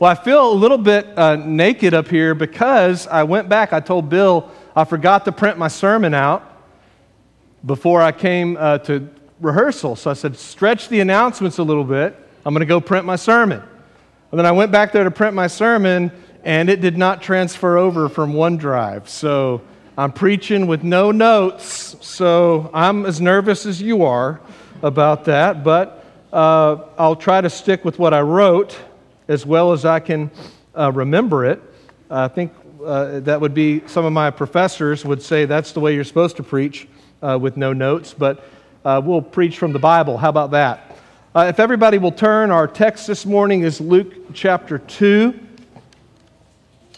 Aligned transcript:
Well, 0.00 0.08
I 0.08 0.14
feel 0.14 0.52
a 0.52 0.54
little 0.54 0.78
bit 0.78 1.18
uh, 1.18 1.34
naked 1.34 1.92
up 1.92 2.06
here 2.06 2.32
because 2.32 3.08
I 3.08 3.24
went 3.24 3.48
back. 3.48 3.72
I 3.72 3.80
told 3.80 4.08
Bill 4.08 4.48
I 4.76 4.84
forgot 4.84 5.24
to 5.24 5.32
print 5.32 5.58
my 5.58 5.66
sermon 5.66 6.14
out 6.14 6.44
before 7.66 8.00
I 8.00 8.12
came 8.12 8.56
uh, 8.60 8.78
to 8.78 9.08
rehearsal. 9.40 9.96
So 9.96 10.08
I 10.08 10.14
said, 10.14 10.36
stretch 10.36 10.88
the 10.88 11.00
announcements 11.00 11.58
a 11.58 11.64
little 11.64 11.82
bit. 11.82 12.16
I'm 12.46 12.54
going 12.54 12.60
to 12.60 12.66
go 12.66 12.80
print 12.80 13.06
my 13.06 13.16
sermon. 13.16 13.60
And 14.30 14.38
then 14.38 14.46
I 14.46 14.52
went 14.52 14.70
back 14.70 14.92
there 14.92 15.02
to 15.02 15.10
print 15.10 15.34
my 15.34 15.48
sermon, 15.48 16.12
and 16.44 16.70
it 16.70 16.80
did 16.80 16.96
not 16.96 17.20
transfer 17.20 17.76
over 17.76 18.08
from 18.08 18.34
OneDrive. 18.34 19.08
So 19.08 19.62
I'm 19.96 20.12
preaching 20.12 20.68
with 20.68 20.84
no 20.84 21.10
notes. 21.10 21.96
So 22.02 22.70
I'm 22.72 23.04
as 23.04 23.20
nervous 23.20 23.66
as 23.66 23.82
you 23.82 24.04
are 24.04 24.40
about 24.80 25.24
that, 25.24 25.64
but 25.64 26.04
uh, 26.32 26.84
I'll 26.96 27.16
try 27.16 27.40
to 27.40 27.50
stick 27.50 27.84
with 27.84 27.98
what 27.98 28.14
I 28.14 28.20
wrote 28.20 28.78
as 29.28 29.44
well 29.44 29.72
as 29.72 29.84
I 29.84 30.00
can 30.00 30.30
uh, 30.74 30.90
remember 30.90 31.44
it. 31.44 31.62
I 32.10 32.28
think 32.28 32.52
uh, 32.84 33.20
that 33.20 33.40
would 33.40 33.52
be 33.52 33.82
some 33.86 34.04
of 34.06 34.12
my 34.12 34.30
professors 34.30 35.04
would 35.04 35.22
say 35.22 35.44
that's 35.44 35.72
the 35.72 35.80
way 35.80 35.94
you're 35.94 36.04
supposed 36.04 36.36
to 36.36 36.42
preach 36.42 36.88
uh, 37.22 37.38
with 37.40 37.56
no 37.56 37.72
notes, 37.72 38.14
but 38.16 38.44
uh, 38.84 39.00
we'll 39.04 39.20
preach 39.20 39.58
from 39.58 39.72
the 39.72 39.78
Bible. 39.78 40.16
How 40.16 40.30
about 40.30 40.52
that? 40.52 40.96
Uh, 41.34 41.46
if 41.48 41.60
everybody 41.60 41.98
will 41.98 42.12
turn, 42.12 42.50
our 42.50 42.66
text 42.66 43.06
this 43.06 43.26
morning 43.26 43.62
is 43.62 43.80
Luke 43.80 44.32
chapter 44.32 44.78
2. 44.78 45.38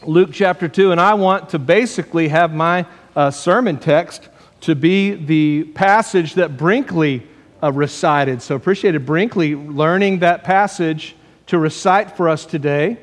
Luke 0.05 0.31
chapter 0.33 0.69
2, 0.69 0.93
and 0.93 1.01
I 1.01 1.15
want 1.15 1.51
to 1.51 1.59
basically 1.59 2.29
have 2.29 2.55
my 2.55 2.87
uh, 3.17 3.31
sermon 3.31 3.77
text 3.77 4.29
to 4.63 4.75
be 4.75 5.15
the 5.15 5.65
passage 5.75 6.35
that 6.35 6.57
Brinkley 6.57 7.27
recited. 7.63 8.41
So 8.41 8.55
appreciated 8.55 9.05
Brinkley 9.05 9.55
learning 9.55 10.21
that 10.21 10.45
passage 10.45 11.17
to 11.51 11.59
recite 11.59 12.17
for 12.17 12.29
us 12.29 12.47
today. 12.47 12.97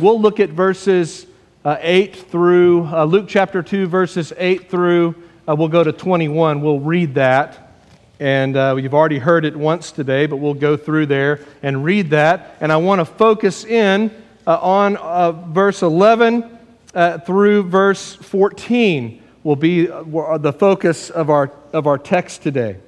We'll 0.00 0.18
look 0.18 0.40
at 0.40 0.48
verses 0.48 1.26
uh, 1.66 1.76
8 1.80 2.16
through, 2.16 2.86
uh, 2.86 3.04
Luke 3.04 3.26
chapter 3.28 3.62
2, 3.62 3.88
verses 3.88 4.32
8 4.38 4.70
through, 4.70 5.14
uh, 5.46 5.54
we'll 5.54 5.68
go 5.68 5.84
to 5.84 5.92
21. 5.92 6.62
We'll 6.62 6.80
read 6.80 7.16
that. 7.16 7.74
And 8.18 8.56
uh, 8.56 8.76
you've 8.76 8.94
already 8.94 9.18
heard 9.18 9.44
it 9.44 9.54
once 9.54 9.92
today, 9.92 10.24
but 10.24 10.36
we'll 10.36 10.54
go 10.54 10.78
through 10.78 11.06
there 11.06 11.40
and 11.62 11.84
read 11.84 12.08
that. 12.08 12.56
And 12.62 12.72
I 12.72 12.78
want 12.78 13.00
to 13.00 13.04
focus 13.04 13.66
in 13.66 14.10
uh, 14.46 14.58
on 14.62 14.96
uh, 14.96 15.32
verse 15.32 15.82
11 15.82 16.58
uh, 16.94 17.18
through 17.18 17.64
verse 17.64 18.14
14, 18.14 19.22
will 19.42 19.56
be 19.56 19.84
the 19.84 20.56
focus 20.58 21.10
of 21.10 21.28
our, 21.28 21.52
of 21.74 21.86
our 21.86 21.98
text 21.98 22.42
today. 22.42 22.78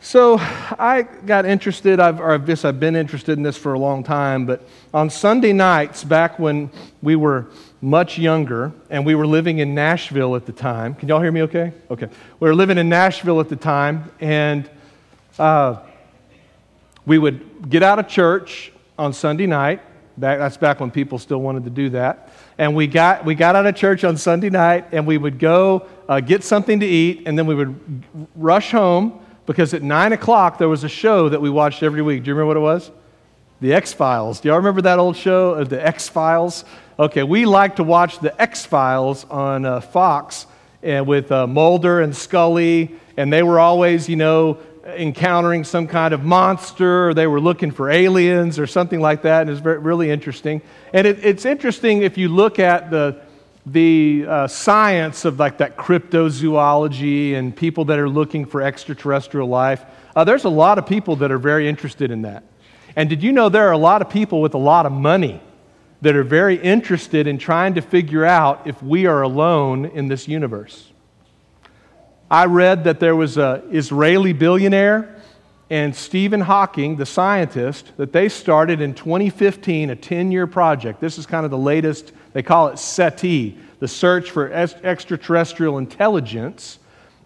So 0.00 0.36
I 0.38 1.02
got 1.26 1.46
interested, 1.46 1.98
I've, 1.98 2.20
or 2.20 2.32
I 2.32 2.38
guess 2.38 2.64
I've 2.64 2.78
been 2.78 2.94
interested 2.94 3.38
in 3.38 3.42
this 3.42 3.56
for 3.56 3.74
a 3.74 3.78
long 3.78 4.04
time, 4.04 4.46
but 4.46 4.62
on 4.94 5.10
Sunday 5.10 5.52
nights, 5.52 6.04
back 6.04 6.38
when 6.38 6.70
we 7.02 7.16
were 7.16 7.46
much 7.80 8.18
younger, 8.18 8.72
and 8.88 9.04
we 9.04 9.14
were 9.14 9.26
living 9.26 9.58
in 9.58 9.74
Nashville 9.74 10.36
at 10.36 10.46
the 10.46 10.52
time. 10.52 10.94
Can 10.94 11.08
y'all 11.08 11.20
hear 11.20 11.32
me 11.32 11.42
okay? 11.42 11.72
Okay. 11.90 12.08
We 12.40 12.48
were 12.48 12.54
living 12.54 12.78
in 12.78 12.88
Nashville 12.88 13.40
at 13.40 13.48
the 13.48 13.56
time, 13.56 14.10
and 14.20 14.68
uh, 15.38 15.76
we 17.04 17.18
would 17.18 17.68
get 17.68 17.82
out 17.82 17.98
of 17.98 18.08
church 18.08 18.72
on 18.98 19.12
Sunday 19.12 19.46
night. 19.46 19.82
Back, 20.18 20.38
that's 20.38 20.56
back 20.56 20.80
when 20.80 20.90
people 20.90 21.18
still 21.18 21.40
wanted 21.42 21.64
to 21.64 21.70
do 21.70 21.90
that. 21.90 22.30
And 22.58 22.74
we 22.74 22.86
got, 22.86 23.24
we 23.24 23.34
got 23.34 23.54
out 23.54 23.66
of 23.66 23.76
church 23.76 24.04
on 24.04 24.16
Sunday 24.16 24.50
night, 24.50 24.86
and 24.92 25.06
we 25.06 25.18
would 25.18 25.38
go 25.38 25.86
uh, 26.08 26.20
get 26.20 26.44
something 26.44 26.80
to 26.80 26.86
eat, 26.86 27.24
and 27.26 27.38
then 27.38 27.46
we 27.46 27.54
would 27.54 28.04
rush 28.34 28.70
home 28.70 29.20
because 29.46 29.72
at 29.72 29.82
9 29.82 30.12
o'clock 30.12 30.58
there 30.58 30.68
was 30.68 30.84
a 30.84 30.88
show 30.88 31.28
that 31.28 31.40
we 31.40 31.48
watched 31.48 31.82
every 31.82 32.02
week. 32.02 32.24
Do 32.24 32.28
you 32.30 32.34
remember 32.34 32.48
what 32.48 32.56
it 32.56 32.78
was? 32.78 32.90
The 33.60 33.72
X 33.72 33.92
Files. 33.92 34.40
Do 34.40 34.48
y'all 34.48 34.58
remember 34.58 34.82
that 34.82 34.98
old 34.98 35.16
show 35.16 35.54
of 35.54 35.68
the 35.68 35.84
X 35.84 36.08
Files? 36.08 36.64
Okay, 36.98 37.22
we 37.22 37.46
like 37.46 37.76
to 37.76 37.84
watch 37.84 38.18
the 38.18 38.38
X 38.40 38.66
Files 38.66 39.24
on 39.24 39.64
uh, 39.64 39.80
Fox 39.80 40.46
and 40.82 41.06
with 41.06 41.32
uh, 41.32 41.46
Mulder 41.46 42.00
and 42.00 42.14
Scully, 42.14 42.94
and 43.16 43.32
they 43.32 43.42
were 43.42 43.58
always, 43.58 44.08
you 44.08 44.16
know, 44.16 44.58
encountering 44.86 45.64
some 45.64 45.86
kind 45.86 46.14
of 46.14 46.22
monster, 46.22 47.08
or 47.08 47.14
they 47.14 47.26
were 47.26 47.40
looking 47.40 47.70
for 47.70 47.90
aliens 47.90 48.58
or 48.58 48.66
something 48.66 49.00
like 49.00 49.22
that, 49.22 49.42
and 49.42 49.50
it's 49.50 49.60
very, 49.60 49.78
really 49.78 50.10
interesting. 50.10 50.62
And 50.92 51.06
it, 51.06 51.24
it's 51.24 51.44
interesting 51.44 52.02
if 52.02 52.16
you 52.16 52.28
look 52.28 52.58
at 52.58 52.90
the 52.90 53.20
the 53.66 54.24
uh, 54.28 54.46
science 54.46 55.24
of 55.24 55.38
like 55.40 55.58
that 55.58 55.76
cryptozoology 55.76 57.34
and 57.34 57.54
people 57.54 57.84
that 57.86 57.98
are 57.98 58.08
looking 58.08 58.46
for 58.46 58.62
extraterrestrial 58.62 59.48
life. 59.48 59.84
Uh, 60.14 60.22
there's 60.22 60.44
a 60.44 60.48
lot 60.48 60.78
of 60.78 60.86
people 60.86 61.16
that 61.16 61.32
are 61.32 61.38
very 61.38 61.68
interested 61.68 62.10
in 62.12 62.22
that. 62.22 62.44
And 62.94 63.10
did 63.10 63.22
you 63.22 63.32
know 63.32 63.48
there 63.48 63.68
are 63.68 63.72
a 63.72 63.78
lot 63.78 64.00
of 64.02 64.08
people 64.08 64.40
with 64.40 64.54
a 64.54 64.58
lot 64.58 64.86
of 64.86 64.92
money 64.92 65.40
that 66.02 66.14
are 66.14 66.24
very 66.24 66.56
interested 66.56 67.26
in 67.26 67.38
trying 67.38 67.74
to 67.74 67.82
figure 67.82 68.24
out 68.24 68.66
if 68.66 68.82
we 68.82 69.06
are 69.06 69.22
alone 69.22 69.86
in 69.86 70.08
this 70.08 70.28
universe. 70.28 70.92
I 72.30 72.46
read 72.46 72.84
that 72.84 73.00
there 73.00 73.16
was 73.16 73.38
an 73.38 73.62
Israeli 73.70 74.32
billionaire 74.32 75.15
and 75.68 75.94
Stephen 75.96 76.40
Hawking, 76.40 76.96
the 76.96 77.06
scientist, 77.06 77.92
that 77.96 78.12
they 78.12 78.28
started 78.28 78.80
in 78.80 78.94
2015 78.94 79.90
a 79.90 79.96
10 79.96 80.30
year 80.30 80.46
project. 80.46 81.00
This 81.00 81.18
is 81.18 81.26
kind 81.26 81.44
of 81.44 81.50
the 81.50 81.58
latest, 81.58 82.12
they 82.32 82.42
call 82.42 82.68
it 82.68 82.78
SETI, 82.78 83.58
the 83.80 83.88
search 83.88 84.30
for 84.30 84.52
extraterrestrial 84.52 85.78
intelligence. 85.78 86.78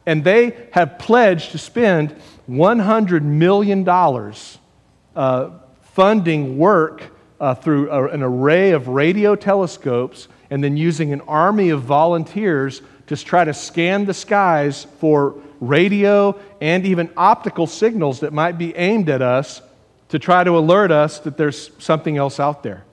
And 0.06 0.24
they 0.24 0.68
have 0.72 0.98
pledged 0.98 1.52
to 1.52 1.58
spend 1.58 2.16
$100 2.48 3.22
million 3.22 3.86
uh, 5.14 5.50
funding 5.82 6.56
work 6.56 7.02
uh, 7.38 7.54
through 7.54 7.90
a, 7.90 8.08
an 8.08 8.22
array 8.22 8.72
of 8.72 8.88
radio 8.88 9.36
telescopes 9.36 10.28
and 10.48 10.64
then 10.64 10.76
using 10.76 11.12
an 11.12 11.20
army 11.22 11.68
of 11.68 11.82
volunteers 11.82 12.80
to 13.06 13.16
try 13.16 13.44
to 13.44 13.52
scan 13.52 14.06
the 14.06 14.14
skies 14.14 14.86
for 14.98 15.40
radio 15.60 16.38
and 16.60 16.86
even 16.86 17.10
optical 17.16 17.66
signals 17.66 18.20
that 18.20 18.32
might 18.32 18.58
be 18.58 18.74
aimed 18.74 19.08
at 19.08 19.22
us 19.22 19.62
to 20.08 20.18
try 20.18 20.42
to 20.42 20.58
alert 20.58 20.90
us 20.90 21.20
that 21.20 21.36
there's 21.36 21.70
something 21.78 22.16
else 22.16 22.40
out 22.40 22.62
there. 22.62 22.84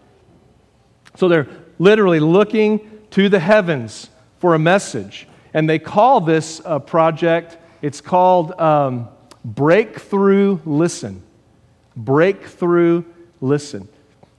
So 1.16 1.28
they're 1.28 1.48
literally 1.80 2.20
looking 2.20 3.02
to 3.12 3.30
the 3.30 3.40
heavens 3.40 4.10
for 4.40 4.54
a 4.54 4.60
message. 4.60 5.28
And 5.54 5.68
they 5.68 5.80
call 5.80 6.22
this 6.22 6.62
uh, 6.64 6.80
project, 6.80 7.58
it's 7.82 8.02
called 8.02 8.60
um, 8.60 9.08
Breakthrough 9.44 10.60
Listen. 10.66 11.24
Breakthrough 11.96 13.04
Listen. 13.42 13.82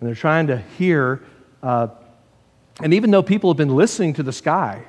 And 0.00 0.09
they're 0.09 0.15
trying 0.15 0.49
to 0.49 0.59
hear. 0.59 1.22
Uh, 1.62 1.88
and 2.81 2.94
even 2.94 3.11
though 3.11 3.22
people 3.22 3.50
have 3.50 3.56
been 3.56 3.75
listening 3.75 4.15
to 4.15 4.22
the 4.22 4.33
sky 4.33 4.84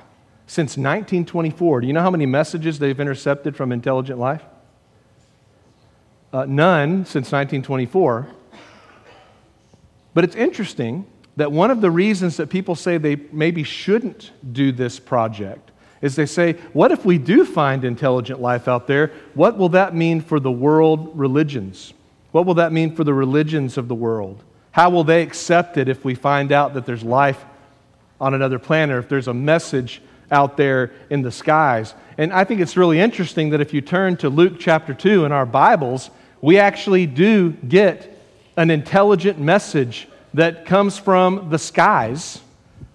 since 0.50 0.70
1924, 0.70 1.82
do 1.82 1.86
you 1.86 1.92
know 1.92 2.02
how 2.02 2.10
many 2.10 2.26
messages 2.26 2.80
they've 2.80 2.98
intercepted 2.98 3.54
from 3.54 3.70
intelligent 3.70 4.18
life? 4.18 4.42
Uh, 6.32 6.44
none 6.44 7.04
since 7.04 7.30
1924. 7.30 8.26
But 10.12 10.24
it's 10.24 10.34
interesting 10.34 11.06
that 11.36 11.52
one 11.52 11.70
of 11.70 11.80
the 11.80 11.90
reasons 11.92 12.36
that 12.38 12.50
people 12.50 12.74
say 12.74 12.98
they 12.98 13.14
maybe 13.30 13.62
shouldn't 13.62 14.32
do 14.52 14.72
this 14.72 14.98
project 14.98 15.70
is 16.02 16.16
they 16.16 16.26
say, 16.26 16.54
what 16.72 16.90
if 16.90 17.04
we 17.04 17.16
do 17.16 17.44
find 17.44 17.84
intelligent 17.84 18.40
life 18.40 18.66
out 18.66 18.88
there? 18.88 19.12
What 19.34 19.56
will 19.56 19.68
that 19.68 19.94
mean 19.94 20.20
for 20.20 20.40
the 20.40 20.50
world 20.50 21.16
religions? 21.16 21.94
What 22.32 22.44
will 22.44 22.54
that 22.54 22.72
mean 22.72 22.96
for 22.96 23.04
the 23.04 23.14
religions 23.14 23.78
of 23.78 23.86
the 23.86 23.94
world? 23.94 24.42
How 24.72 24.90
will 24.90 25.04
they 25.04 25.22
accept 25.22 25.76
it 25.76 25.88
if 25.88 26.04
we 26.04 26.16
find 26.16 26.50
out 26.50 26.74
that 26.74 26.86
there's 26.86 27.04
life 27.04 27.44
on 28.20 28.34
another 28.34 28.58
planet, 28.58 28.96
or 28.96 28.98
if 28.98 29.08
there's 29.08 29.28
a 29.28 29.34
message 29.34 30.02
out 30.30 30.56
there 30.56 30.92
in 31.10 31.22
the 31.22 31.30
skies? 31.30 31.94
And 32.18 32.32
I 32.32 32.44
think 32.44 32.60
it's 32.60 32.76
really 32.76 33.00
interesting 33.00 33.50
that 33.50 33.60
if 33.60 33.72
you 33.72 33.80
turn 33.80 34.16
to 34.18 34.28
Luke 34.28 34.54
chapter 34.58 34.94
2 34.94 35.24
in 35.24 35.32
our 35.32 35.46
Bibles, 35.46 36.10
we 36.40 36.58
actually 36.58 37.06
do 37.06 37.50
get 37.52 38.16
an 38.56 38.70
intelligent 38.70 39.38
message 39.38 40.08
that 40.34 40.64
comes 40.64 40.98
from 40.98 41.50
the 41.50 41.58
skies 41.58 42.40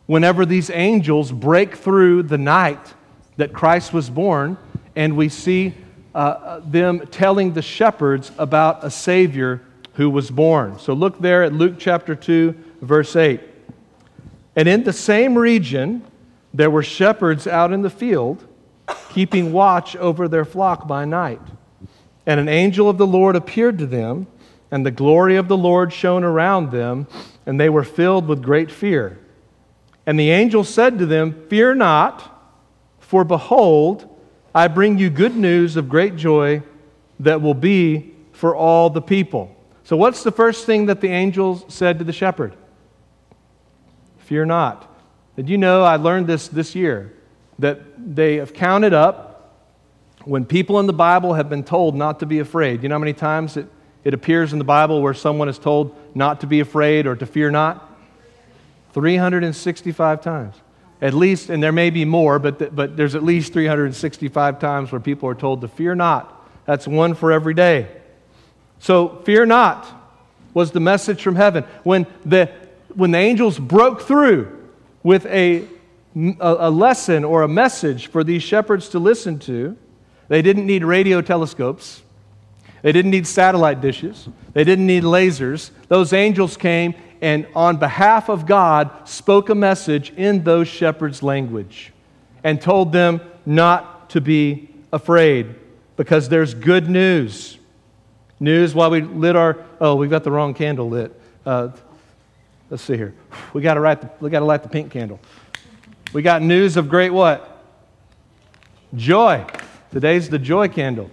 whenever 0.06 0.46
these 0.46 0.70
angels 0.70 1.32
break 1.32 1.76
through 1.76 2.24
the 2.24 2.38
night 2.38 2.94
that 3.38 3.52
Christ 3.54 3.94
was 3.94 4.10
born, 4.10 4.58
and 4.96 5.18
we 5.18 5.30
see 5.30 5.74
uh, 6.14 6.62
them 6.66 7.06
telling 7.08 7.54
the 7.54 7.62
shepherds 7.62 8.32
about 8.38 8.84
a 8.84 8.90
Savior 8.90 9.62
who 9.96 10.10
was 10.10 10.30
born. 10.30 10.80
So 10.80 10.94
look 10.94 11.20
there 11.20 11.44
at 11.44 11.54
Luke 11.54 11.76
chapter 11.78 12.16
2, 12.16 12.56
verse 12.82 13.16
8. 13.16 13.42
And 14.56 14.68
in 14.68 14.84
the 14.84 14.94
same 14.94 15.38
region, 15.38 16.04
there 16.56 16.70
were 16.70 16.84
shepherds 16.84 17.48
out 17.48 17.74
in 17.74 17.82
the 17.82 17.90
field, 17.90 18.46
keeping 19.10 19.52
watch 19.52 19.94
over 19.98 20.30
their 20.30 20.46
flock 20.46 20.88
by 20.88 21.04
night. 21.04 21.42
And 22.26 22.40
an 22.40 22.48
angel 22.48 22.90
of 22.90 22.98
the 22.98 23.06
Lord 23.06 23.36
appeared 23.36 23.78
to 23.80 23.86
them, 23.86 24.28
and 24.72 24.86
the 24.86 24.92
glory 24.92 25.36
of 25.36 25.50
the 25.50 25.58
Lord 25.58 25.92
shone 25.92 26.24
around 26.24 26.72
them, 26.72 27.08
and 27.46 27.60
they 27.60 27.68
were 27.68 27.84
filled 27.84 28.28
with 28.28 28.42
great 28.42 28.72
fear. 28.72 29.20
And 30.06 30.18
the 30.18 30.32
angel 30.32 30.64
said 30.64 30.98
to 31.00 31.06
them, 31.06 31.46
Fear 31.50 31.76
not, 31.76 32.32
for 33.00 33.26
behold, 33.26 34.10
I 34.54 34.70
bring 34.70 34.98
you 34.98 35.10
good 35.10 35.36
news 35.36 35.76
of 35.76 35.90
great 35.90 36.16
joy 36.16 36.64
that 37.20 37.42
will 37.42 37.54
be 37.54 38.16
for 38.32 38.56
all 38.56 38.90
the 38.90 39.02
people. 39.02 39.54
So, 39.84 39.98
what's 39.98 40.24
the 40.24 40.32
first 40.32 40.66
thing 40.66 40.86
that 40.86 41.02
the 41.02 41.10
angels 41.10 41.66
said 41.68 42.00
to 42.00 42.06
the 42.06 42.14
shepherd? 42.14 42.56
Fear 44.20 44.46
not. 44.46 44.95
Did 45.36 45.50
you 45.50 45.58
know 45.58 45.84
I 45.84 45.98
learned 45.98 46.28
this 46.28 46.48
this 46.48 46.76
year 46.76 47.14
that 47.60 47.80
they 48.16 48.36
have 48.36 48.54
counted 48.54 48.94
up 48.94 49.36
when 50.26 50.46
people 50.46 50.80
in 50.80 50.88
the 50.88 50.94
Bible 50.94 51.34
have 51.34 51.50
been 51.50 51.64
told 51.64 51.96
not 51.96 52.20
to 52.20 52.26
be 52.26 52.40
afraid. 52.40 52.84
You 52.84 52.90
know 52.90 52.96
how 52.96 53.00
many 53.00 53.14
times 53.14 53.58
it, 53.58 53.68
it 54.04 54.14
appears 54.14 54.54
in 54.54 54.60
the 54.60 54.66
Bible 54.66 55.02
where 55.02 55.14
someone 55.14 55.48
is 55.48 55.60
told 55.60 55.96
not 56.16 56.42
to 56.42 56.48
be 56.48 56.60
afraid 56.60 57.06
or 57.06 57.16
to 57.16 57.26
fear 57.26 57.52
not? 57.52 57.92
365 58.94 60.22
times. 60.22 60.56
At 61.02 61.14
least, 61.14 61.50
and 61.50 61.62
there 61.62 61.72
may 61.72 61.90
be 61.90 62.06
more, 62.06 62.40
but, 62.40 62.76
but 62.76 62.98
there's 62.98 63.16
at 63.16 63.24
least 63.24 63.54
365 63.54 64.60
times 64.60 64.92
where 64.92 65.02
people 65.02 65.30
are 65.30 65.36
told 65.36 65.62
to 65.62 65.68
fear 65.68 65.94
not. 65.94 66.32
That's 66.66 66.88
one 66.88 67.14
for 67.14 67.32
every 67.32 67.54
day. 67.54 67.88
So, 68.80 69.22
fear 69.26 69.46
not 69.46 69.86
was 70.54 70.72
the 70.72 70.80
message 70.80 71.22
from 71.22 71.36
heaven. 71.36 71.66
When 71.84 72.08
the, 72.26 72.50
when 72.96 73.12
the 73.12 73.18
angels 73.18 73.60
broke 73.60 74.02
through 74.02 74.65
with 75.06 75.28
a, 75.28 75.64
a, 76.40 76.72
lesson 76.72 77.24
or 77.24 77.44
a 77.44 77.48
message 77.48 78.08
for 78.08 78.24
these 78.24 78.42
shepherds 78.42 78.90
to 78.90 78.98
listen 78.98 79.38
to, 79.38 79.78
they 80.30 80.42
didn't 80.42 80.66
need 80.66 80.84
radio 80.84 81.22
telescopes. 81.22 82.02
They 82.82 82.92
didn't 82.92 83.12
need 83.12 83.28
satellite 83.28 83.82
dishes. 83.82 84.28
They 84.54 84.64
didn't 84.64 84.88
need 84.88 85.04
lasers. 85.04 85.70
Those 85.90 86.12
angels 86.12 86.58
came 86.58 86.96
and, 87.22 87.46
on 87.54 87.78
behalf 87.78 88.30
of 88.30 88.48
God, 88.48 89.08
spoke 89.08 89.50
a 89.50 89.56
message 89.56 90.10
in 90.18 90.44
those 90.44 90.68
shepherds' 90.68 91.22
language 91.22 91.94
and 92.44 92.60
told 92.60 92.92
them 92.92 93.22
not 93.46 94.10
to 94.10 94.22
be 94.22 94.70
afraid 94.92 95.54
because 95.98 96.30
there's 96.30 96.56
good 96.56 96.90
news. 96.90 97.60
News 98.40 98.74
while 98.74 98.90
we 98.90 99.02
lit 99.02 99.36
our, 99.36 99.64
oh, 99.80 99.98
we've 99.98 100.10
got 100.10 100.24
the 100.24 100.32
wrong 100.32 100.56
candle 100.56 100.90
lit. 100.90 101.14
Uh, 101.46 101.70
let's 102.76 102.84
see 102.84 102.98
here. 102.98 103.16
We 103.54 103.62
got 103.62 103.76
to 103.76 103.80
light 103.80 104.02
the, 104.02 104.10
we 104.20 104.30
got 104.30 104.40
to 104.40 104.46
light 104.46 104.62
the 104.62 104.68
pink 104.68 104.92
candle. 104.92 105.18
We 106.12 106.22
got 106.22 106.42
news 106.42 106.76
of 106.76 106.90
great 106.90 107.10
what? 107.10 107.64
Joy. 108.94 109.46
Today's 109.92 110.28
the 110.28 110.38
joy 110.38 110.68
candle. 110.68 111.10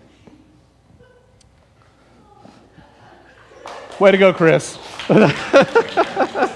Way 4.00 4.10
to 4.10 4.18
go, 4.18 4.32
Chris. 4.32 4.76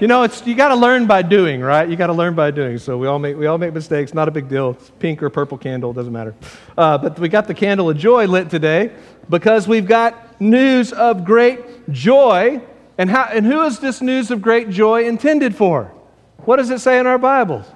you 0.00 0.06
know, 0.06 0.22
it's, 0.22 0.46
you 0.46 0.54
got 0.54 0.68
to 0.68 0.76
learn 0.76 1.06
by 1.06 1.20
doing, 1.20 1.60
right? 1.60 1.86
You 1.86 1.94
got 1.94 2.06
to 2.06 2.14
learn 2.14 2.34
by 2.34 2.50
doing. 2.50 2.78
So 2.78 2.96
we 2.96 3.06
all 3.06 3.18
make, 3.18 3.36
we 3.36 3.46
all 3.46 3.58
make 3.58 3.74
mistakes. 3.74 4.14
Not 4.14 4.28
a 4.28 4.30
big 4.30 4.48
deal. 4.48 4.70
It's 4.70 4.90
pink 4.98 5.22
or 5.22 5.28
purple 5.28 5.58
candle, 5.58 5.92
doesn't 5.92 6.12
matter. 6.12 6.34
Uh, 6.76 6.96
but 6.96 7.18
we 7.18 7.28
got 7.28 7.46
the 7.46 7.52
candle 7.52 7.90
of 7.90 7.98
joy 7.98 8.26
lit 8.26 8.48
today 8.48 8.92
because 9.28 9.68
we've 9.68 9.86
got 9.86 10.40
news 10.40 10.94
of 10.94 11.26
great 11.26 11.90
joy. 11.92 12.62
And, 12.96 13.10
how, 13.10 13.24
and 13.24 13.44
who 13.44 13.62
is 13.62 13.78
this 13.78 14.00
news 14.00 14.30
of 14.30 14.40
great 14.40 14.70
joy 14.70 15.04
intended 15.04 15.54
for? 15.54 15.92
What 16.38 16.56
does 16.56 16.70
it 16.70 16.80
say 16.80 16.98
in 16.98 17.06
our 17.06 17.18
Bibles? 17.18 17.66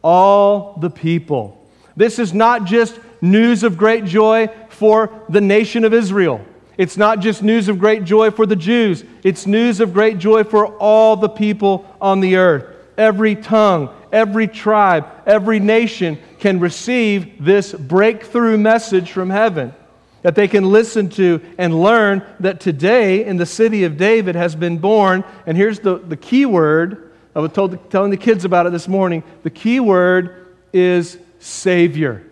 All 0.00 0.78
the 0.80 0.90
people. 0.90 1.68
This 1.96 2.20
is 2.20 2.32
not 2.32 2.66
just 2.66 3.00
news 3.20 3.64
of 3.64 3.76
great 3.76 4.04
joy 4.04 4.48
for 4.68 5.24
the 5.28 5.40
nation 5.40 5.84
of 5.84 5.92
Israel. 5.92 6.44
It's 6.78 6.96
not 6.96 7.20
just 7.20 7.42
news 7.42 7.68
of 7.68 7.78
great 7.78 8.04
joy 8.04 8.30
for 8.30 8.46
the 8.46 8.56
Jews, 8.56 9.04
it's 9.22 9.46
news 9.46 9.80
of 9.80 9.92
great 9.92 10.18
joy 10.18 10.44
for 10.44 10.66
all 10.66 11.16
the 11.16 11.28
people 11.28 11.86
on 12.00 12.20
the 12.20 12.36
earth. 12.36 12.66
Every 12.96 13.36
tongue, 13.36 13.90
every 14.10 14.46
tribe, 14.46 15.06
every 15.26 15.60
nation 15.60 16.18
can 16.38 16.60
receive 16.60 17.44
this 17.44 17.72
breakthrough 17.72 18.58
message 18.58 19.12
from 19.12 19.30
heaven 19.30 19.74
that 20.22 20.34
they 20.36 20.48
can 20.48 20.70
listen 20.70 21.08
to 21.10 21.40
and 21.58 21.80
learn 21.82 22.24
that 22.40 22.60
today 22.60 23.24
in 23.24 23.36
the 23.36 23.46
city 23.46 23.84
of 23.84 23.96
David 23.96 24.36
has 24.36 24.54
been 24.54 24.78
born. 24.78 25.24
And 25.46 25.56
here's 25.56 25.80
the, 25.80 25.98
the 25.98 26.16
key 26.16 26.46
word 26.46 27.12
I 27.34 27.40
was 27.40 27.52
told, 27.52 27.90
telling 27.90 28.10
the 28.10 28.16
kids 28.16 28.44
about 28.44 28.66
it 28.66 28.72
this 28.72 28.88
morning. 28.88 29.22
The 29.42 29.50
key 29.50 29.80
word 29.80 30.54
is 30.72 31.18
Savior. 31.38 32.24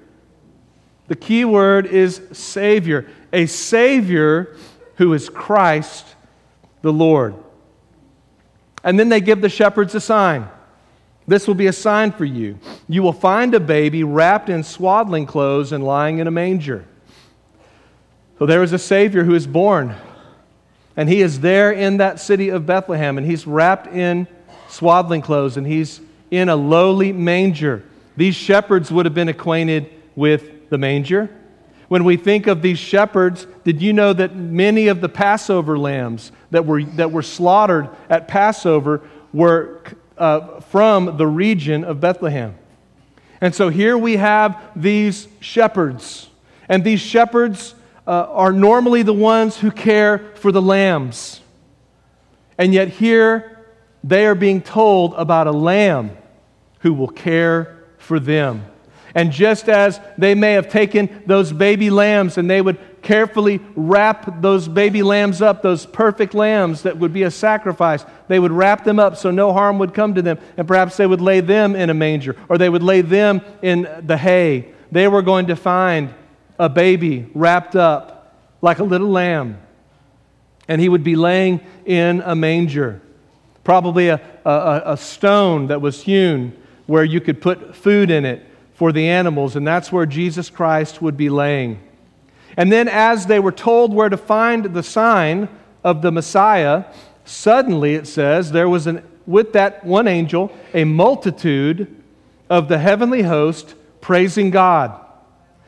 The 1.09 1.17
key 1.17 1.45
word 1.45 1.87
is 1.87 2.23
Savior. 2.33 3.11
A 3.33 3.47
Savior 3.47 4.57
who 4.97 5.13
is 5.15 5.29
Christ 5.29 6.07
the 6.83 6.93
Lord. 6.93 7.35
And 8.83 8.99
then 8.99 9.09
they 9.09 9.21
give 9.21 9.41
the 9.41 9.49
shepherds 9.49 9.95
a 9.95 10.01
sign. 10.01 10.49
This 11.27 11.47
will 11.47 11.55
be 11.55 11.67
a 11.69 11.73
sign 11.73 12.13
for 12.13 12.25
you. 12.25 12.59
You 12.89 13.03
will 13.03 13.13
find 13.13 13.55
a 13.55 13.61
baby 13.61 14.03
wrapped 14.05 14.49
in 14.49 14.65
swaddling 14.65 15.27
clothes 15.27 15.73
and 15.73 15.85
lying 15.85 16.19
in 16.19 16.27
a 16.27 16.31
manger. 16.31 16.87
So 18.39 18.47
there 18.47 18.63
is 18.63 18.73
a 18.73 18.79
Savior 18.79 19.25
who 19.25 19.35
is 19.35 19.47
born. 19.47 19.95
And 20.97 21.09
he 21.09 21.23
is 21.23 21.41
there 21.41 21.73
in 21.73 21.99
that 21.99 22.21
city 22.21 22.49
of 22.49 22.67
Bethlehem, 22.67 23.17
and 23.17 23.27
he's 23.27 23.47
wrapped 23.47 23.87
in 23.87 24.27
swaddling 24.69 25.23
clothes, 25.23 25.57
and 25.57 25.67
he's 25.67 26.01
in 26.31 26.49
a 26.49 26.57
lowly 26.57 27.13
manger. 27.13 27.85
These 28.17 28.35
shepherds 28.35 28.91
would 28.91 29.07
have 29.07 29.15
been 29.15 29.29
acquainted 29.29 29.91
with 30.17 30.69
the 30.69 30.79
manger. 30.79 31.31
When 31.91 32.05
we 32.05 32.17
think 32.17 32.47
of 32.47 32.63
these 32.63 32.79
shepherds, 32.79 33.49
did 33.65 33.83
you 33.83 33.93
know 33.93 34.13
that 34.13 34.37
many 34.37 34.87
of 34.87 35.01
the 35.01 35.09
Passover 35.09 35.77
lambs 35.77 36.31
that 36.53 36.65
were, 36.65 36.85
that 36.85 37.11
were 37.11 37.25
slaughtered 37.25 37.89
at 38.09 38.29
Passover 38.29 39.03
were 39.33 39.83
uh, 40.17 40.61
from 40.61 41.17
the 41.17 41.27
region 41.27 41.83
of 41.83 42.01
Bethlehem? 42.01 42.55
And 43.41 43.53
so 43.53 43.71
here 43.71 43.99
we 43.99 44.19
have 44.19 44.71
these 44.77 45.27
shepherds. 45.41 46.29
And 46.69 46.85
these 46.85 47.01
shepherds 47.01 47.75
uh, 48.07 48.11
are 48.11 48.53
normally 48.53 49.03
the 49.03 49.13
ones 49.13 49.57
who 49.57 49.73
care 49.73 50.31
for 50.37 50.53
the 50.53 50.63
lambs. 50.63 51.41
And 52.57 52.73
yet 52.73 52.87
here 52.91 53.59
they 54.05 54.27
are 54.27 54.37
being 54.37 54.63
told 54.63 55.15
about 55.15 55.49
a 55.49 55.53
lamb 55.53 56.17
who 56.83 56.95
will 56.95 57.09
care 57.09 57.83
for 57.99 58.21
them. 58.21 58.65
And 59.15 59.33
just 59.33 59.69
as 59.69 60.01
they 60.17 60.35
may 60.35 60.53
have 60.53 60.69
taken 60.69 61.23
those 61.27 61.53
baby 61.53 61.91
lambs 61.91 62.39
and 62.39 62.49
they 62.49 62.63
would 62.63 62.79
carefully 63.03 63.61
wrap 63.75 64.41
those 64.41 64.69
baby 64.69 65.03
lambs 65.03 65.43
up, 65.43 65.63
those 65.63 65.87
perfect 65.87 66.35
lambs 66.35 66.83
that 66.83 66.99
would 66.99 67.13
be 67.13 67.25
a 67.25 67.31
sacrifice, 67.31 68.05
they 68.29 68.39
would 68.39 68.53
wrap 68.53 68.85
them 68.85 68.99
up 68.99 69.17
so 69.17 69.31
no 69.31 69.53
harm 69.53 69.79
would 69.79 69.95
come 69.95 70.15
to 70.15 70.23
them. 70.23 70.39
And 70.57 70.69
perhaps 70.69 70.97
they 70.97 71.07
would 71.07 71.21
lay 71.21 71.41
them 71.41 71.75
in 71.75 71.91
a 71.91 71.95
manger 71.95 72.37
or 72.49 72.59
they 72.59 72.69
would 72.69 72.83
lay 72.83 73.01
them 73.01 73.41
in 73.63 73.89
the 74.03 74.17
hay. 74.17 74.73
They 74.93 75.09
were 75.09 75.23
going 75.23 75.47
to 75.47 75.57
find 75.57 76.15
a 76.59 76.69
baby 76.69 77.27
wrapped 77.35 77.75
up 77.75 78.37
like 78.61 78.79
a 78.79 78.85
little 78.85 79.09
lamb. 79.09 79.61
And 80.69 80.81
he 80.81 80.89
would 80.89 81.03
be 81.03 81.17
laying 81.17 81.61
in 81.85 82.21
a 82.25 82.35
manger 82.35 83.01
probably 83.65 84.09
a, 84.09 84.21
a, 84.45 84.83
a 84.87 84.97
stone 84.97 85.69
that 85.69 85.81
was 85.81 86.03
hewn 86.03 86.57
where 86.87 87.05
you 87.05 87.21
could 87.21 87.41
put 87.41 87.75
food 87.75 88.11
in 88.11 88.25
it 88.25 88.45
for 88.81 88.93
the 88.93 89.11
animals, 89.11 89.57
and 89.57 89.67
that's 89.67 89.93
where 89.93 90.07
Jesus 90.07 90.49
Christ 90.49 91.03
would 91.03 91.15
be 91.15 91.29
laying. 91.29 91.79
And 92.57 92.73
then, 92.73 92.89
as 92.89 93.27
they 93.27 93.39
were 93.39 93.53
told 93.53 93.93
where 93.93 94.09
to 94.09 94.17
find 94.17 94.65
the 94.65 94.83
sign 94.83 95.51
of 95.85 96.01
the 96.01 96.11
Messiah, 96.11 96.87
suddenly 97.27 97.95
it 97.95 98.07
says 98.07 98.53
there 98.53 98.71
was 98.71 98.87
an, 98.87 99.03
with 99.27 99.53
that 99.53 99.85
one 99.85 100.09
angel 100.09 100.51
a 100.73 100.85
multitude 100.85 101.95
of 102.49 102.69
the 102.69 102.79
heavenly 102.79 103.21
host 103.21 103.75
praising 104.01 104.51
God. 104.51 104.99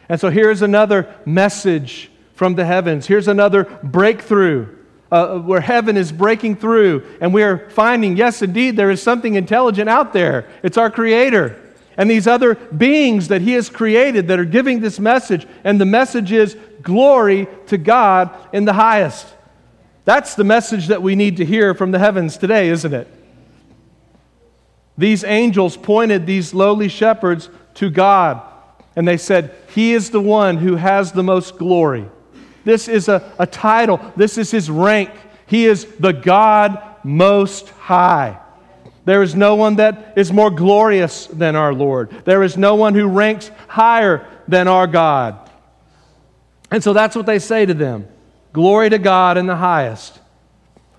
And 0.09 0.19
so 0.19 0.31
here's 0.31 0.62
another 0.62 1.14
message 1.26 2.11
from 2.33 2.54
the 2.54 2.64
heavens. 2.64 3.07
Here's 3.07 3.28
another 3.28 3.64
breakthrough 3.83 4.75
uh, 5.11 5.38
where 5.40 5.61
heaven 5.61 5.99
is 5.99 6.12
breaking 6.12 6.57
through, 6.57 7.04
and 7.21 7.35
we 7.35 7.42
are 7.42 7.69
finding, 7.69 8.16
yes, 8.16 8.40
indeed, 8.40 8.78
there 8.78 8.90
is 8.90 9.02
something 9.02 9.35
intelligent 9.35 9.90
out 9.90 10.14
there. 10.14 10.49
It's 10.62 10.78
our 10.78 10.90
Creator. 10.90 11.59
And 11.96 12.11
these 12.11 12.26
other 12.26 12.54
beings 12.54 13.28
that 13.28 13.42
He 13.42 13.52
has 13.52 13.68
created 13.68 14.28
that 14.28 14.38
are 14.38 14.44
giving 14.44 14.80
this 14.80 14.99
message, 14.99 15.46
and 15.64 15.80
the 15.80 15.87
message 15.87 16.32
is 16.32 16.56
glory 16.82 17.46
to 17.66 17.78
God 17.78 18.30
in 18.52 18.64
the 18.64 18.72
highest. 18.72 19.26
That's 20.04 20.34
the 20.34 20.44
message 20.44 20.88
that 20.88 21.02
we 21.02 21.14
need 21.14 21.37
to 21.37 21.44
hear 21.44 21.75
from 21.75 21.90
the 21.90 21.99
heavens 21.99 22.37
today, 22.37 22.68
isn't 22.68 22.92
it? 22.92 23.08
These 24.99 25.25
angels 25.25 25.76
pointed 25.76 26.26
these 26.26 26.52
lowly 26.52 26.88
shepherds 26.88 27.49
to 27.75 27.90
God, 27.90 28.42
and 28.96 29.06
they 29.06 29.16
said, 29.16 29.54
He 29.75 29.92
is 29.92 30.11
the 30.11 30.20
one 30.20 30.58
who 30.58 30.76
has 30.76 31.12
the 31.12 31.22
most 31.22 31.56
glory. 31.56 32.06
This 32.64 32.88
is 32.88 33.08
a, 33.08 33.32
a 33.38 33.46
title, 33.46 34.00
this 34.16 34.38
is 34.38 34.50
his 34.50 34.70
rank. 34.70 35.11
He 35.46 35.66
is 35.66 35.84
the 35.99 36.12
God 36.12 36.80
most 37.04 37.68
high. 37.70 38.38
There 39.04 39.23
is 39.23 39.35
no 39.35 39.56
one 39.56 39.76
that 39.76 40.14
is 40.16 40.32
more 40.32 40.50
glorious 40.50 41.26
than 41.26 41.56
our 41.56 41.75
Lord. 41.75 42.11
There 42.25 42.42
is 42.42 42.56
no 42.56 42.76
one 42.76 42.94
who 42.94 43.09
ranks 43.09 43.50
higher 43.66 44.26
than 44.47 44.68
our 44.68 44.87
God. 44.87 45.50
And 46.71 46.82
so 46.82 46.92
that's 46.92 47.16
what 47.16 47.26
they 47.26 47.38
say 47.38 47.66
to 47.66 47.75
them 47.75 48.09
Glory 48.52 48.90
to 48.90 48.99
God 48.99 49.38
in 49.38 49.47
the 49.47 49.56
highest. 49.56 50.18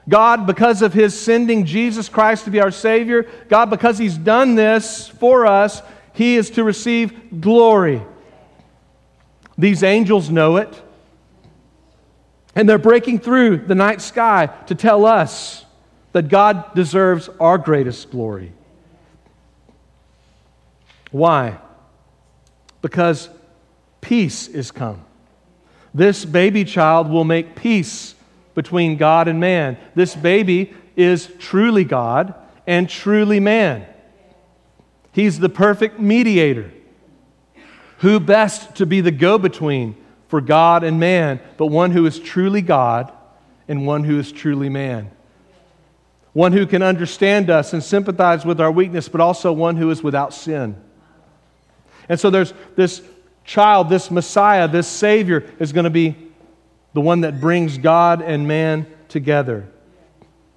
God, 0.10 0.46
because 0.46 0.82
of 0.82 0.94
his 0.94 1.18
sending 1.18 1.66
Jesus 1.66 2.10
Christ 2.10 2.44
to 2.46 2.52
be 2.52 2.60
our 2.60 2.72
Savior, 2.72 3.30
God, 3.48 3.70
because 3.70 3.98
he's 3.98 4.18
done 4.18 4.56
this 4.56 5.08
for 5.08 5.46
us, 5.46 5.82
he 6.14 6.36
is 6.36 6.50
to 6.52 6.64
receive 6.64 7.40
glory. 7.40 8.02
These 9.58 9.82
angels 9.84 10.30
know 10.30 10.58
it. 10.58 10.82
And 12.56 12.68
they're 12.68 12.78
breaking 12.78 13.20
through 13.20 13.58
the 13.58 13.76
night 13.76 14.02
sky 14.02 14.48
to 14.68 14.76
tell 14.76 15.06
us 15.06 15.66
that 16.14 16.30
God 16.30 16.74
deserves 16.74 17.30
our 17.40 17.58
greatest 17.58 18.10
glory. 18.12 18.54
Why? 21.12 21.60
Because 22.82 23.30
peace 24.02 24.48
is 24.48 24.72
come. 24.72 25.04
This 25.94 26.26
baby 26.26 26.64
child 26.64 27.10
will 27.10 27.24
make 27.24 27.56
peace 27.56 28.16
between 28.56 28.98
God 28.98 29.28
and 29.28 29.40
man. 29.40 29.78
This 29.96 30.16
baby 30.16 30.74
is 30.96 31.30
truly 31.40 31.84
God 31.84 32.34
and 32.66 32.90
truly 32.90 33.40
man. 33.40 33.86
He's 35.12 35.40
the 35.40 35.50
perfect 35.50 36.00
mediator. 36.00 36.72
Who 38.00 38.20
best 38.20 38.76
to 38.76 38.86
be 38.86 39.02
the 39.02 39.12
go 39.12 39.38
between 39.38 39.96
for 40.28 40.42
God 40.42 40.84
and 40.84 41.00
man, 41.00 41.40
but 41.58 41.68
one 41.68 41.92
who 41.92 42.06
is 42.06 42.20
truly 42.20 42.62
God 42.62 43.12
and 43.68 43.86
one 43.86 44.04
who 44.04 44.20
is 44.20 44.32
truly 44.32 44.70
man? 44.70 45.12
One 46.34 46.52
who 46.52 46.66
can 46.66 46.82
understand 46.82 47.50
us 47.50 47.74
and 47.74 47.84
sympathize 47.84 48.44
with 48.44 48.60
our 48.60 48.72
weakness, 48.72 49.08
but 49.08 49.22
also 49.22 49.54
one 49.54 49.78
who 49.78 49.92
is 49.92 50.02
without 50.02 50.34
sin. 50.34 50.76
And 52.10 52.20
so 52.20 52.30
there's 52.30 52.54
this 52.76 53.02
child, 53.46 53.90
this 53.90 54.10
Messiah, 54.10 54.68
this 54.68 54.88
Savior 54.88 55.50
is 55.60 55.72
going 55.72 55.84
to 55.86 55.90
be 55.90 56.16
the 56.94 57.02
one 57.02 57.22
that 57.22 57.40
brings 57.40 57.78
God 57.78 58.22
and 58.22 58.48
man 58.48 58.88
together. 59.10 59.68